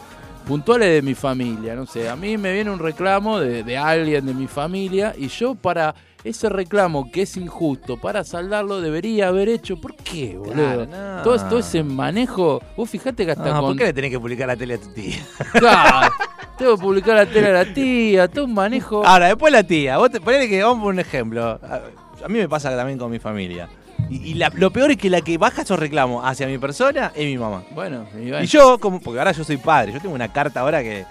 [0.46, 4.24] puntuales de mi familia, no sé, a mí me viene un reclamo de, de alguien
[4.24, 9.50] de mi familia y yo para ese reclamo que es injusto, para saldarlo debería haber
[9.50, 10.54] hecho, ¿por qué, boludo?
[10.54, 11.22] Claro, no.
[11.22, 13.60] todo, todo ese manejo, vos fijate que hasta con...
[13.60, 15.18] ¿Por qué le tenés que publicar la tele a tu tía?
[15.52, 16.12] Claro,
[16.60, 19.04] tengo que publicar la tele a la tía, todo un manejo...
[19.04, 19.96] Ahora, después la tía.
[19.98, 21.42] Vos te, ponele que vamos por un ejemplo.
[21.62, 21.80] A,
[22.24, 23.68] a mí me pasa también con mi familia.
[24.10, 27.12] Y, y la- lo peor es que la que baja esos reclamos hacia mi persona
[27.14, 27.62] es mi mamá.
[27.74, 28.04] Bueno,
[28.42, 31.04] y yo, como, porque ahora yo soy padre, yo tengo una carta ahora que,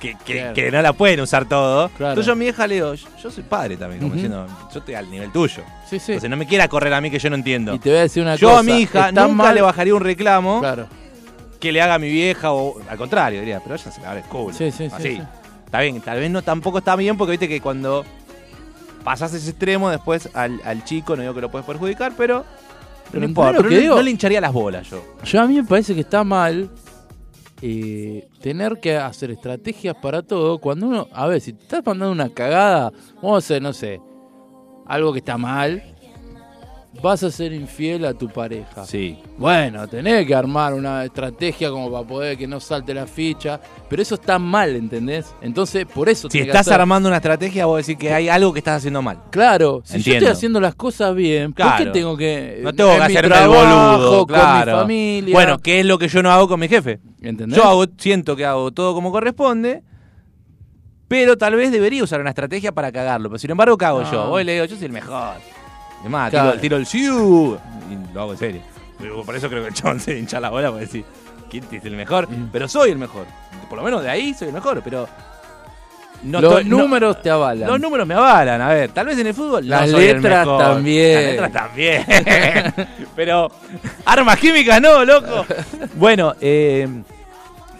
[0.00, 0.54] que, que- Claro.
[0.54, 1.88] que no la pueden usar todo.
[1.90, 2.12] Claro.
[2.12, 4.78] Entonces yo a mi hija le digo, yo, yo soy padre también, como diciendo, yo
[4.78, 5.62] estoy al nivel tuyo.
[5.88, 6.12] Sí, sí.
[6.12, 7.74] Entonces no me quiera correr a mí que yo no entiendo.
[7.74, 8.60] Y te voy a decir una yo cosa.
[8.60, 10.86] a mi hija nunca mal- le bajaría un reclamo Claro.
[11.60, 14.20] Que le haga a mi vieja o al contrario, diría, pero ella se la abre
[14.22, 14.52] el culo.
[14.54, 15.16] Sí, sí, sí, Así.
[15.16, 15.22] sí.
[15.66, 18.04] Está bien, tal vez no tampoco está bien porque viste que cuando
[19.04, 22.44] pasás ese extremo después al, al chico, no digo que lo puedes perjudicar, pero
[23.10, 23.96] Pero no importa, ¿entendés lo pero que no, digo?
[23.96, 25.02] no le hincharía las bolas yo.
[25.24, 26.68] Yo a mí me parece que está mal
[27.62, 30.58] eh, tener que hacer estrategias para todo.
[30.58, 34.00] Cuando uno, a ver, si te estás mandando una cagada, vamos a hacer, no sé,
[34.86, 35.82] algo que está mal,
[37.02, 38.84] vas a ser infiel a tu pareja.
[38.84, 39.16] Sí.
[39.38, 44.02] Bueno, tenés que armar una estrategia como para poder que no salte la ficha, pero
[44.02, 45.32] eso está mal, ¿entendés?
[45.40, 48.58] Entonces, por eso Si estás hacer- armando una estrategia, vos decís que hay algo que
[48.58, 49.18] estás haciendo mal.
[49.30, 50.18] Claro, si yo Entiendo.
[50.26, 51.84] estoy haciendo las cosas bien, ¿por Claro.
[51.84, 54.72] qué tengo que No tengo en que hacerme el trabajo, boludo, con claro.
[54.72, 55.32] mi familia?
[55.34, 56.98] Bueno, ¿qué es lo que yo no hago con mi jefe?
[57.22, 57.56] ¿entendés?
[57.56, 59.84] Yo hago, siento que hago todo como corresponde,
[61.06, 63.28] pero tal vez debería usar una estrategia para cagarlo.
[63.28, 64.10] Pero sin embargo, ¿qué hago No.
[64.12, 64.28] yo?
[64.28, 65.34] Voy y le digo, yo soy el mejor.
[66.04, 66.50] Es más, Claro.
[66.52, 67.58] tiro, tiro el siu
[67.90, 68.62] y lo hago en serio.
[69.24, 71.04] Por eso creo que el chabón se hincha la bola para decir,
[71.50, 72.28] ¿quién es el mejor?
[72.30, 72.48] Mm.
[72.52, 73.26] Pero soy el mejor.
[73.68, 75.08] Por lo menos de ahí soy el mejor, pero...
[76.22, 77.66] no Los no- números te avalan.
[77.68, 80.46] los números me avalan, a ver, tal vez en el fútbol no Las el letras
[80.46, 80.62] mejor.
[80.62, 81.14] también.
[81.14, 82.04] Las letras también.
[83.16, 83.50] Pero
[84.04, 85.46] armas químicas no, loco.
[85.94, 86.86] Bueno, eh,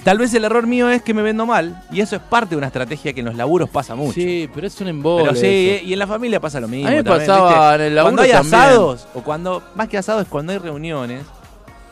[0.04, 2.56] tal vez el error mío es que me vendo mal y eso es parte de
[2.58, 4.14] una estrategia que en los laburos pasa mucho.
[4.14, 5.24] Sí, pero es un embole.
[5.24, 5.46] Pero sí, eso.
[5.46, 6.88] eh, y en la familia pasa lo mismo.
[6.88, 7.74] A mí me también, pasaba ¿viste?
[7.74, 8.54] en el laburo Cuando hay también.
[8.54, 11.24] asados, o cuando, más que asados, cuando hay reuniones,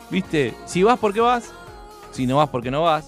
[0.09, 0.53] ¿viste?
[0.65, 1.51] Si vas porque vas,
[2.11, 3.07] si no vas porque no vas,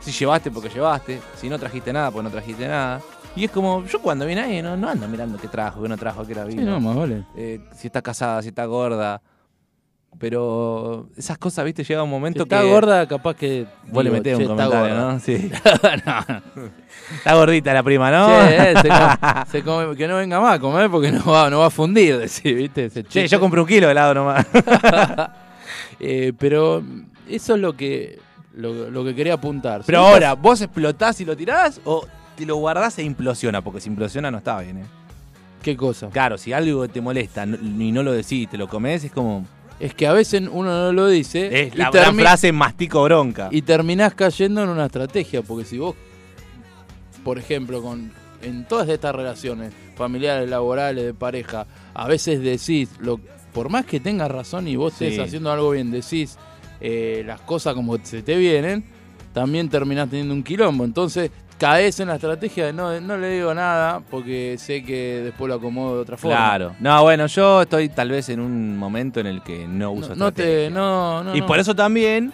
[0.00, 3.00] si llevaste porque llevaste, si no trajiste nada porque no trajiste nada.
[3.34, 5.96] Y es como, yo cuando viene ahí no, no ando mirando qué trajo, qué no
[5.96, 6.72] trajo, qué era Sí, vino.
[6.72, 7.24] no, más vale.
[7.34, 9.22] eh, si está casada, si está gorda.
[10.18, 11.82] Pero esas cosas, ¿viste?
[11.82, 12.68] Llega un Si momento está que...
[12.68, 13.66] gorda, capaz que.
[13.88, 14.94] Vos le metés un está comentario.
[14.94, 15.18] ¿no?
[15.20, 15.50] Sí.
[16.06, 16.42] no.
[17.16, 18.28] Está gordita la prima, ¿no?
[18.28, 21.50] Che, eh, se come- se come- que no venga más a comer porque no va,
[21.50, 22.88] no va a fundir, decir, ¿viste?
[22.90, 23.26] Chiste.
[23.28, 24.46] yo compré un kilo de helado nomás.
[25.98, 26.82] Eh, pero
[27.28, 28.18] eso es lo que
[28.54, 29.82] lo, lo que quería apuntar.
[29.86, 32.06] Pero Si ahora, ¿vos explotás y lo tirás o
[32.36, 33.60] te lo guardás e implosiona?
[33.62, 34.84] Porque si implosiona no está bien, ¿eh?
[35.62, 36.08] ¿Qué cosa?
[36.10, 39.46] Claro, si algo te molesta y no lo decís, te lo comes, es como...
[39.82, 43.02] Es que a veces uno no lo dice Es y, la gran termi- frase mastico
[43.02, 43.48] bronca.
[43.50, 45.42] y terminás cayendo en una estrategia.
[45.42, 45.96] Porque si vos,
[47.24, 48.12] por ejemplo, con
[48.42, 53.20] en todas estas relaciones familiares, laborales, de pareja, a veces decís, lo,
[53.52, 56.36] por más que tengas razón y vos estés haciendo algo bien, decís
[56.80, 58.84] eh, las cosas como se te vienen,
[59.32, 60.84] también terminás teniendo un quilombo.
[60.84, 61.30] Entonces
[61.62, 65.54] caes en la estrategia de no, no le digo nada porque sé que después lo
[65.54, 66.36] acomodo de otra forma.
[66.36, 66.74] Claro.
[66.80, 70.16] No, bueno, yo estoy tal vez en un momento en el que no uso No,
[70.26, 70.42] no te.
[70.42, 70.70] estrategia.
[70.70, 72.32] No, no, Y por eso también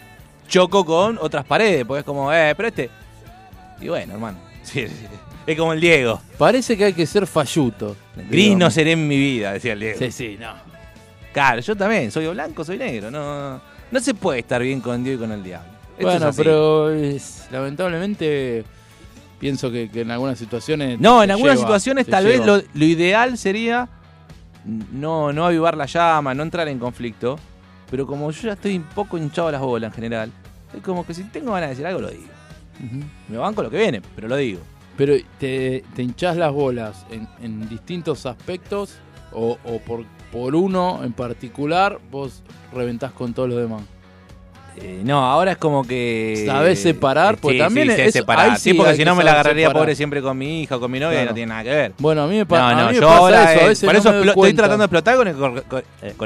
[0.49, 2.89] choco con otras paredes, porque es como, eh, pero este...
[3.83, 4.39] Y bueno, hermano.
[4.62, 5.07] sí, sí.
[5.47, 6.22] Es como el Diego.
[6.39, 7.97] Parece que hay que ser falluto.
[8.31, 9.99] Gris no seré en mi vida, decía el Diego.
[9.99, 10.53] Sí, sí, no.
[11.35, 13.11] Claro, yo también, soy o blanco, soy negro.
[13.11, 13.61] No,
[13.91, 15.68] no se puede estar bien con Dios y con el diablo.
[15.99, 18.64] Esto Bueno, es pero es- lamentablemente
[19.39, 20.99] pienso que, que en algunas situaciones.
[21.01, 22.39] No, en algunas lleva, situaciones tal lleva.
[22.57, 23.89] vez lo, lo ideal sería
[24.93, 27.39] no, no avivar la llama, no entrar en conflicto.
[27.91, 30.32] Pero como yo ya estoy un poco hinchado a las bolas en general,
[30.76, 32.24] es como que si tengo ganas de decir algo, lo digo.
[32.84, 33.05] Ujú.
[33.28, 34.61] Me banco lo que viene, pero lo digo.
[34.97, 38.97] Pero te, te hinchás las bolas en, en distintos aspectos
[39.32, 42.43] o, o por, por uno en particular, vos
[42.74, 43.82] reventás con todos los demás.
[44.83, 46.45] Eh, no, ahora es como que.
[46.47, 47.35] ¿Sabés separar?
[47.37, 48.59] Sí, Porque también sí, sé es- separar.
[48.59, 49.83] Sí, porque si no me la agarraría separar.
[49.83, 51.31] pobre siempre con mi hija o con mi novia y Claro.
[51.31, 51.93] no tiene nada que ver.
[51.99, 53.53] Bueno, a mí me, pa- No, a no, mí me yo pasa ahora.
[53.53, 53.61] eso.
[53.61, 55.35] A eh, veces por no eso me doy explo- estoy tratando de explotar con el,
[55.35, 55.79] que con,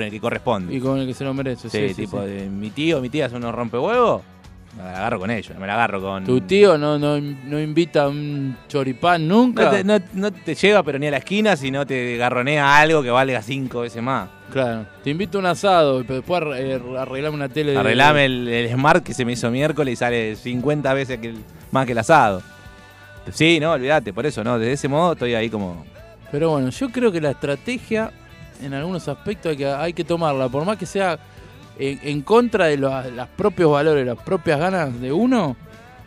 [0.03, 0.75] eh, el que corresponde.
[0.75, 1.69] Y con el que se lo merece.
[1.71, 4.23] Sí, Sí, tipo de mi tío, mi tía son unos rompehuevos.
[4.77, 6.25] Me la agarro con ellos, no me la agarro con.
[6.25, 9.65] Tu tío no, no, no invita un choripán nunca.
[9.65, 13.03] No te, no- no te lleva, pero ni a la esquina, sino te garronea algo
[13.03, 14.29] que valga cinco veces más.
[14.51, 14.87] Claro.
[15.05, 17.73] Te invito a un asado, pero después eh, arreglame una tele.
[17.73, 21.29] de- Arreglame el, el Smart que se me hizo miércoles y sale 50 veces que
[21.29, 22.43] el- más que el asado.
[23.31, 24.59] Sí, no, olvídate, por eso, ¿no?
[24.59, 25.85] De ese modo estoy ahí como
[26.31, 28.11] Pero bueno, yo creo que la estrategia,
[28.63, 30.49] en algunos aspectos, hay que, hay que tomarla.
[30.49, 31.19] Por más que sea
[31.79, 35.57] en, en contra de los, los propios valores, las propias ganas de uno,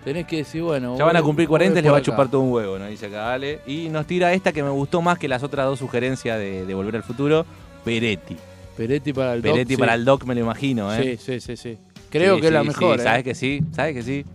[0.04, 0.98] tenés que decir, bueno.
[0.98, 2.86] Ya van a cumplir voy 40 y les va a chupar todo un huevo, ¿no?
[2.88, 3.60] Dice acá Ale.
[3.68, 6.74] Y nos tira esta que me gustó más que las otras dos sugerencias de, de
[6.74, 7.46] Volver al Futuro.
[7.84, 8.36] Peretti.
[8.78, 10.00] Peretti para el Peretti doc, para sí.
[10.00, 11.18] el doc me lo imagino, ¿eh?
[11.18, 11.78] Sí, sí, sí, sí.
[12.10, 13.04] Creo Sí, que es la mejor, sí, ¿eh?
[13.04, 14.26] Sabes que sí, sabes que sí.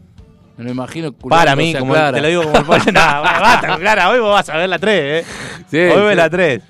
[0.56, 2.12] Me lo imagino Para mí, como Clara.
[2.16, 2.92] te lo digo como el pollo.
[2.94, 5.28] Va- basta, Clara, hoy vos vas a ver la 3, ¿eh?
[5.70, 6.62] Sí, hoy ves la 3.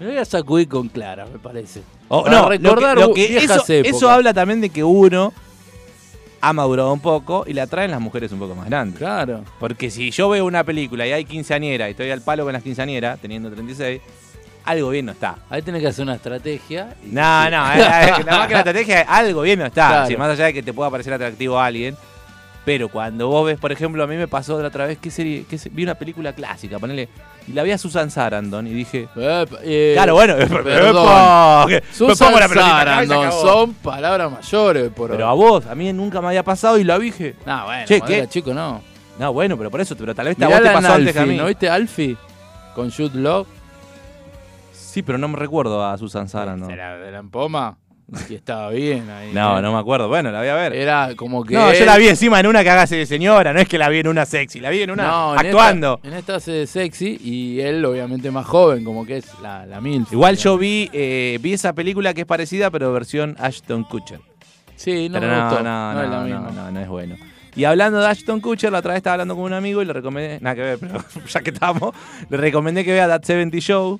[0.00, 1.82] Me voy a sacudir con Clara, me parece.
[2.08, 5.32] Oh, Para no, recordar lo que, lo que eso, eso habla también de que uno
[6.40, 8.98] ha madurado un poco y le atraen las mujeres un poco más grandes.
[8.98, 9.42] Claro.
[9.58, 12.62] Porque si yo veo una película y hay quinceañera y estoy al palo con las
[12.62, 14.00] quinceañeras, teniendo 36,
[14.64, 15.36] algo bien no está.
[15.50, 16.94] Ahí tenés que hacer una estrategia.
[17.04, 19.88] y- No, no, eh, eh, la más que la estrategia, algo bien no está.
[20.06, 20.18] Claro.
[20.18, 21.96] Más allá de que te pueda parecer atractivo a alguien.
[22.64, 25.44] Pero cuando vos ves, por ejemplo, a mí me pasó la otra vez que serie,
[25.72, 27.08] vi una película clásica, ponele,
[27.48, 30.34] y la vi a Susan Sarandon y dije, eh, claro, bueno,
[30.64, 31.72] perdón.
[31.72, 34.90] epa, Susan la Sarandon, son palabras mayores.
[34.90, 37.86] Por Pero a vos, a mí nunca me había pasado y la dije, No, bueno,
[37.86, 38.18] Che, ¿qué?
[38.18, 38.82] era chico no.
[39.18, 41.26] no, bueno, pero por eso, pero tal vez a vos te pasó antes que a
[41.26, 41.36] mí.
[41.36, 42.16] ¿no viste Alfie?
[42.74, 43.48] Con Jude Love.
[44.72, 46.76] Sí, pero no me recuerdo a Susan Sarandon.
[46.76, 47.76] La, de la empoma.
[48.28, 49.32] Y estaba bien ahí.
[49.34, 49.62] No, ¿eh?
[49.62, 50.08] no me acuerdo.
[50.08, 50.72] Bueno, la voy a ver.
[50.74, 51.54] Era como que.
[51.54, 53.88] No, yo la vi encima en una que hace de señora, no es que la
[53.88, 55.96] vi en una sexy, la vi en una No, en actuando.
[55.96, 59.66] Esta, en esta hace de sexy y él, obviamente, más joven, como que es la,
[59.66, 60.12] la MILF.
[60.12, 64.20] Igual yo vi eh, vi esa película que es parecida, pero versión Ashton Kutcher.
[64.76, 65.62] Sí, no pero me no, gustó.
[65.62, 66.50] no, no, no, es la misma.
[66.50, 67.16] no, no es bueno.
[67.58, 69.92] Y hablando de Ashton Kutcher, la otra vez estaba hablando con un amigo y le
[69.92, 71.92] recomendé, nada que ver, pero ya que estamos,
[72.30, 73.98] le recomendé que vea That 70 Show.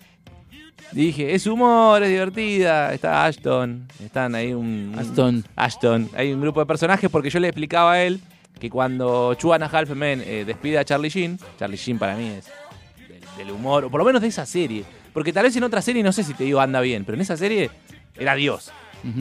[0.92, 4.94] Dije, es humor, es divertida, está Ashton, están ahí un...
[4.98, 5.44] Ashton.
[5.54, 8.20] Ashton, hay un grupo de personajes porque yo le explicaba a él
[8.58, 12.16] que cuando Two and a Half Men eh, despide a Charlie Sheen, Charlie Sheen para
[12.16, 12.46] mí es
[13.08, 15.82] del, del humor, o por lo menos de esa serie, porque tal vez en otra
[15.82, 17.70] serie no sé si te digo anda bien, pero en esa serie
[18.16, 18.72] era Dios.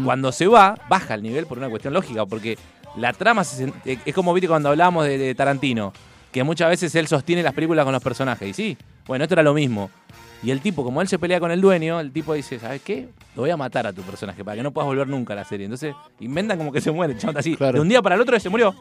[0.04, 2.58] Cuando se va, baja el nivel por una cuestión lógica, porque
[2.96, 5.94] la trama se es como viste cuando hablamos de, de Tarantino,
[6.32, 8.50] que muchas veces él sostiene las películas con los personajes.
[8.50, 9.92] Y sí, bueno, esto era lo mismo.
[10.44, 13.10] Y el tipo, como él se pelea con el dueño, el tipo dice, ¿sabes qué?
[13.36, 15.44] Lo voy a matar a tu personaje para que no puedas volver nunca a la
[15.46, 15.66] serie.
[15.66, 17.56] Entonces, inventan como que se muere, chabón así.
[17.56, 17.74] Claro.
[17.74, 18.76] De un día para el otro se murió.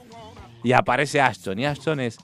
[0.62, 1.58] Y aparece Ashton.
[1.58, 2.18] Y Ashton es.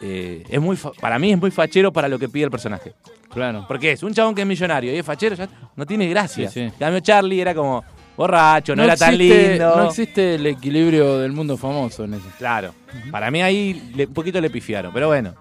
[0.00, 2.94] eh, es muy para mí es muy fachero para lo que pide el personaje.
[3.30, 3.64] Claro.
[3.66, 5.48] Porque es un chabón que es millonario y es fachero, ya.
[5.76, 6.50] No tiene gracia.
[6.50, 7.84] Sí, cambio, Charlie era como
[8.16, 9.76] borracho, no, era tan lindo.
[9.76, 12.26] No existe el equilibrio del mundo famoso en eso.
[12.38, 12.74] Claro.
[13.10, 14.92] Para mí ahí le- un poquito le pifiaron.
[14.92, 15.34] Pero bueno,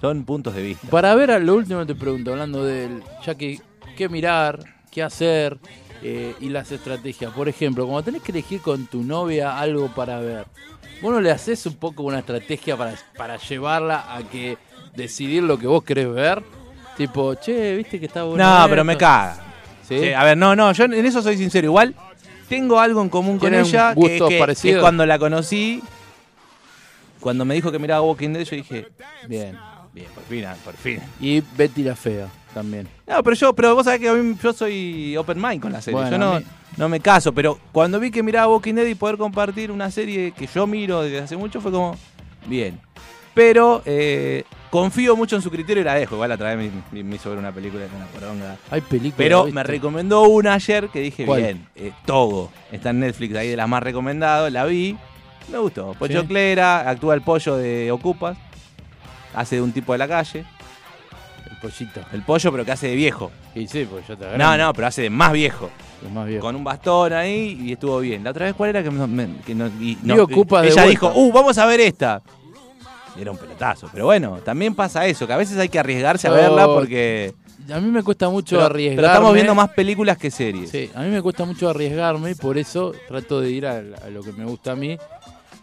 [0.00, 0.88] son puntos de vista.
[0.88, 3.02] Para ver, a lo último te pregunto, hablando del.
[3.24, 3.60] Ya que.
[3.96, 4.60] ¿Qué mirar?
[4.90, 5.58] ¿Qué hacer?
[6.02, 7.32] eh, y las estrategias.
[7.32, 10.46] Por ejemplo, cuando tenés que elegir con tu novia algo para ver,
[11.02, 14.56] ¿vos no le haces un poco una estrategia para, para llevarla a que
[14.94, 16.42] decidir lo que vos querés ver?
[16.96, 18.62] Tipo, che, viste que está bueno.
[18.62, 19.36] No, pero me caga.
[19.86, 19.98] ¿Sí?
[19.98, 21.66] Sí, a ver, no, no, yo en eso soy sincero.
[21.66, 21.94] Igual
[22.48, 23.90] tengo algo en común con ¿Tienen ella.
[23.94, 24.28] Que, gustos
[24.62, 25.82] que- cuando la conocí,
[27.20, 28.86] cuando me dijo que miraba Walking Dead, yo dije,
[29.28, 29.58] Bien.
[29.92, 31.00] Bien, por fin, ah, por fin.
[31.20, 32.88] Y Betty la Fea también.
[33.06, 35.80] No, pero yo, pero vos sabés que a mí, yo soy open mind con la
[35.80, 36.00] serie.
[36.00, 38.94] Bueno, yo no, mí- no me caso, pero cuando vi que miraba Walking Dead y
[38.94, 41.96] poder compartir una serie que yo miro desde hace mucho fue como,
[42.46, 42.80] bien.
[43.32, 46.16] Pero eh, confío mucho en su criterio y la dejo.
[46.16, 48.56] Igual a través me, me- me hizo ver una película de una poronga.
[48.72, 49.14] Hay películas.
[49.16, 51.40] Pero me recomendó una ayer que dije, ¿Cuál?
[51.42, 52.50] bien, eh, Togo.
[52.72, 54.52] Está en Netflix ahí de las más recomendadas.
[54.52, 54.96] La vi,
[55.50, 55.94] me gustó.
[55.94, 56.26] Pocho Sí.
[56.26, 58.36] Clera, actúa el pollo de Ocupas.
[59.34, 60.44] Hace de un tipo de la calle.
[61.50, 62.00] El pollito.
[62.12, 63.30] El pollo, pero que hace de viejo.
[63.54, 65.70] Y sí, pues yo te No, no, pero hace de más viejo.
[66.04, 66.42] Es más viejo.
[66.42, 68.24] Con un bastón ahí y estuvo bien.
[68.24, 70.68] La otra vez, ¿cuál era que no, me- que no- y Vi no- Ocupas de
[70.68, 70.90] Ella vuelta.
[71.08, 72.22] dijo, uh, vamos a ver esta.
[73.18, 73.88] Era un pelotazo.
[73.92, 77.34] Pero bueno, también pasa eso, que a veces hay que arriesgarse a verla porque.
[77.70, 78.96] A mí me cuesta mucho Pero, arriesgarme.
[78.96, 80.70] pero estamos viendo más películas que series.
[80.70, 84.08] Sí, a mí me cuesta mucho arriesgarme y por eso trato de ir a, a
[84.10, 84.96] lo que me gusta a mí.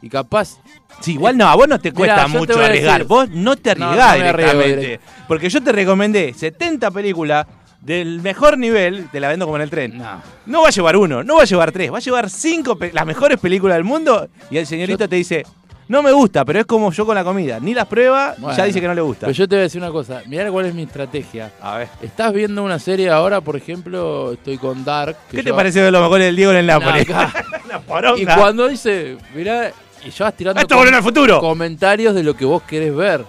[0.02, 0.58] Y capaz.
[1.02, 3.02] Sí, igual no, a vos no te cuesta mucho arriesgar.
[3.02, 5.00] decir- vos no te arriesgás no directamente.
[5.28, 7.46] Porque yo te recomendé 70 películas
[7.82, 9.98] del mejor nivel, te la vendo como en el tren.
[9.98, 10.22] No.
[10.46, 13.06] No va a llevar uno, no va a llevar tres, va a llevar cinco, las
[13.06, 14.28] mejores películas del mundo.
[14.50, 15.46] Y el señorito te dice,
[15.88, 17.60] no me gusta, pero es como yo con la comida.
[17.62, 19.28] Ni las prueba, ya Bueno, dice que no le gusta.
[19.28, 20.22] Pero yo te voy a decir una cosa.
[20.26, 21.52] Mirá cuál es mi estrategia.
[21.62, 21.88] A ver.
[22.02, 25.16] Estás viendo una serie ahora, por ejemplo, estoy con Dark.
[25.32, 26.78] ¿Qué te parece ver lo mejor del Diego en el
[27.88, 28.22] poronga.
[28.22, 29.72] Y cuando dice, mirá,
[30.08, 31.40] y ya vas tirando Esto volvió al futuro.
[31.40, 33.22] comentarios de lo que vos querés ver.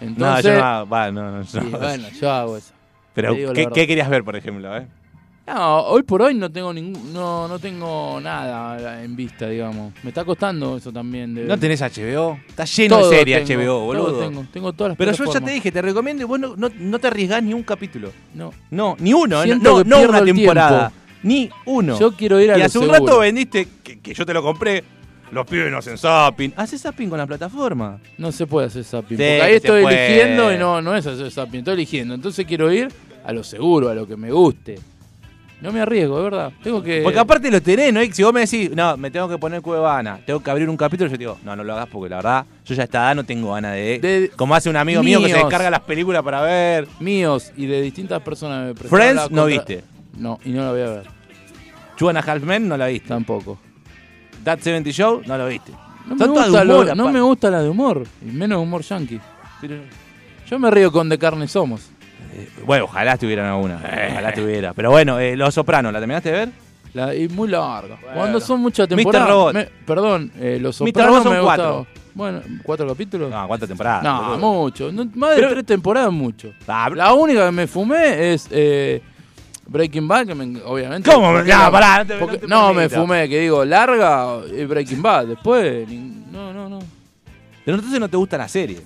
[0.00, 1.78] No, Entonces, yo no, va, no, no, yo no.
[1.78, 2.72] bueno, yo hago eso.
[3.14, 3.74] Pero, te digo la ¿qué, verdad.
[3.74, 4.76] qué querías ver, por ejemplo?
[4.76, 4.86] eh?
[5.48, 9.94] No, hoy por hoy no tengo ningún, no, no tengo nada en vista, digamos.
[10.02, 11.34] Me está costando eso también.
[11.34, 12.38] De, ¿No tenés HBO?
[12.48, 14.18] Está lleno Todo de series tengo, HBO, boludo.
[14.20, 15.48] tengo, tengo todas las Pero yo ya plataformas.
[15.48, 18.12] te dije, te recomiendo y vos no, no, no te arriesgás ni un capítulo.
[18.34, 18.52] No.
[18.70, 19.46] No, ni uno, ¿eh?
[19.46, 20.92] Siento no, que no pierdo una el temporada.
[21.22, 21.98] Ni uno.
[21.98, 23.06] Yo quiero ir a Y lo hace un seguro.
[23.06, 24.84] rato vendiste que, que yo te lo compré.
[25.30, 26.54] Los pibes no hacen zapping.
[26.56, 27.98] ¿Haces zapping con la plataforma?
[28.16, 29.18] No se puede hacer zapping.
[29.18, 30.06] Sí, porque ahí estoy puede.
[30.06, 32.14] eligiendo y no, no es hacer zapping, estoy eligiendo.
[32.14, 32.88] Entonces quiero ir
[33.24, 34.76] a lo seguro, a lo que me guste.
[35.60, 36.52] No me arriesgo, de verdad.
[36.62, 37.02] Tengo que.
[37.02, 38.00] Porque aparte lo tenés, ¿no?
[38.00, 40.76] Y si vos me decís, no, me tengo que poner Cuevana, tengo que abrir un
[40.76, 42.98] capítulo, yo te digo, no, no lo hagas porque la verdad, yo ya a esta
[42.98, 43.98] edad no tengo ganas de...
[43.98, 46.86] De- como hace un amigo mío que se descarga las películas para ver.
[47.00, 49.82] míos y de distintas personas me Friends no viste.
[50.16, 51.06] No, y no la voy a ver.
[51.96, 53.08] Two and a Half Men no la viste.
[53.08, 53.58] Tampoco.
[54.44, 55.72] That 70 Show no lo viste.
[56.06, 57.12] No, me gusta, lo- humor, no aparte.
[57.12, 59.20] me gusta la de humor, y menos humor yankee.
[60.48, 61.90] Yo me río con De Carne Somos.
[62.32, 63.76] Eh, Bueno, ojalá estuvieran alguna.
[64.10, 64.72] Ojalá estuviera.
[64.72, 66.48] Pero bueno, eh, Los Sopranos, ¿la terminaste de ver?
[66.94, 67.98] La, y muy larga.
[68.14, 68.96] Cuando son muchas Mr.
[68.96, 69.28] temporadas.
[69.28, 69.54] Robot.
[69.54, 70.86] me- perdón, eh, los Mr.
[70.88, 71.76] Sopranos Robot son me cuatro.
[71.78, 71.98] gustaba.
[72.14, 73.30] Bueno, ¿cuatro capítulos?
[73.30, 74.02] No, ¿cuántas temporadas?
[74.02, 74.38] No, boludo?
[74.54, 74.90] mucho.
[74.92, 76.52] No, más de Pero- tres temporadas, mucho.
[76.66, 79.02] Ah, La única que me fumé es eh,
[79.68, 81.10] Breaking Bad, que me- obviamente.
[81.10, 81.30] ¿Cómo?
[81.32, 84.64] porque No, pará, no te- porque- no te no, me fumé, que digo, larga y
[84.64, 85.26] Breaking Bad.
[85.26, 85.86] Después,
[86.32, 86.78] no, no, no.
[87.64, 88.80] Pero entonces no te gusta la serie.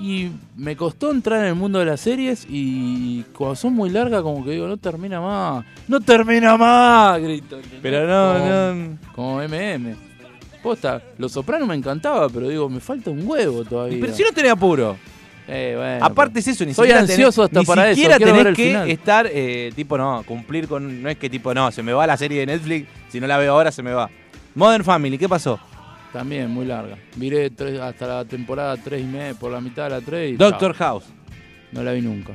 [0.00, 4.20] Y me costó entrar en el mundo de las series y cuando son muy largas,
[4.20, 5.64] como que digo, no termina más.
[5.88, 7.18] ¡No termina más!
[7.22, 7.58] Grito.
[7.80, 9.12] Pero no, como, no.
[9.14, 9.94] Como MM.
[10.62, 13.98] Posta, Los Sopranos me encantaba, pero digo, me falta un huevo todavía.
[14.00, 14.96] Pero si no tenés apuro.
[15.48, 18.18] Eh, bueno, Aparte es eso, ni Soy siquiera ansioso tenés, hasta ni para eso, siquiera
[18.18, 18.90] ver tenés el que final.
[18.90, 21.02] estar, eh, tipo, no, cumplir con...
[21.02, 23.38] No es que tipo, no, se me va la serie de Netflix, si no la
[23.38, 24.10] veo ahora se me va.
[24.56, 25.60] Modern Family, ¿qué pasó?
[26.12, 26.96] También muy larga.
[27.16, 30.36] Miré tres- hasta la temporada 3 y media, por la mitad de la 3 y
[30.36, 30.88] Doctor chao.
[31.00, 31.04] House.
[31.72, 32.32] No la vi nunca.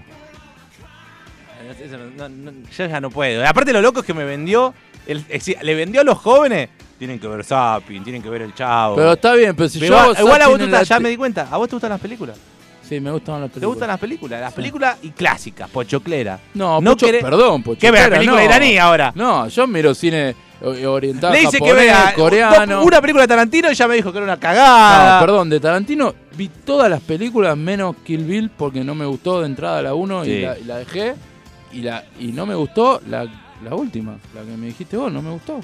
[1.84, 3.45] Eso no- no- yo ya no puedo.
[3.47, 4.74] Aparte lo loco es que me vendió,
[5.05, 5.24] el,
[5.62, 8.95] le vendió a los jóvenes, tienen que ver Zapping, tienen que ver El Chavo.
[8.95, 11.18] Pero está bien, pero si Pero yo igual, a vos te gusta- ya me di
[11.18, 12.38] cuenta, ¿a vos te gustan las películas?
[12.92, 13.68] Sí, me gustan las ¿Te películas.
[13.74, 14.42] gustan las películas?
[14.42, 16.38] Las películas y clásicas, pochoclera.
[16.56, 17.80] No, No Pocho- querés- perdón, Pocho.
[17.80, 19.14] ¿Qué ves, película iraní ahora?
[19.16, 22.84] No, yo miro cine oriental, Le dice que vea coreano.
[22.84, 25.22] una película de Tarantino y ya me dijo que era una cagada.
[25.22, 29.39] No, perdón, de Tarantino vi todas las películas menos Kill Bill porque no me gustó
[29.39, 30.32] de entrada la 1 Sí.
[30.32, 31.16] y, la, y la dejé.
[31.72, 33.24] Y, la, y no me gustó la,
[33.64, 35.62] la última, la que me dijiste vos, no me gustó.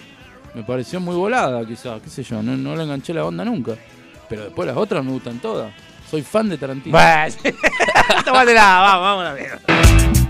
[0.55, 3.73] Me pareció muy volada, quizás, qué sé yo, no, no le enganché la onda nunca.
[4.29, 5.71] Pero después las otras me gustan todas.
[6.09, 6.97] Soy fan de Tarantino.
[6.97, 7.35] Bueno,
[8.25, 10.26] tómatela, vamos, vamos a ver.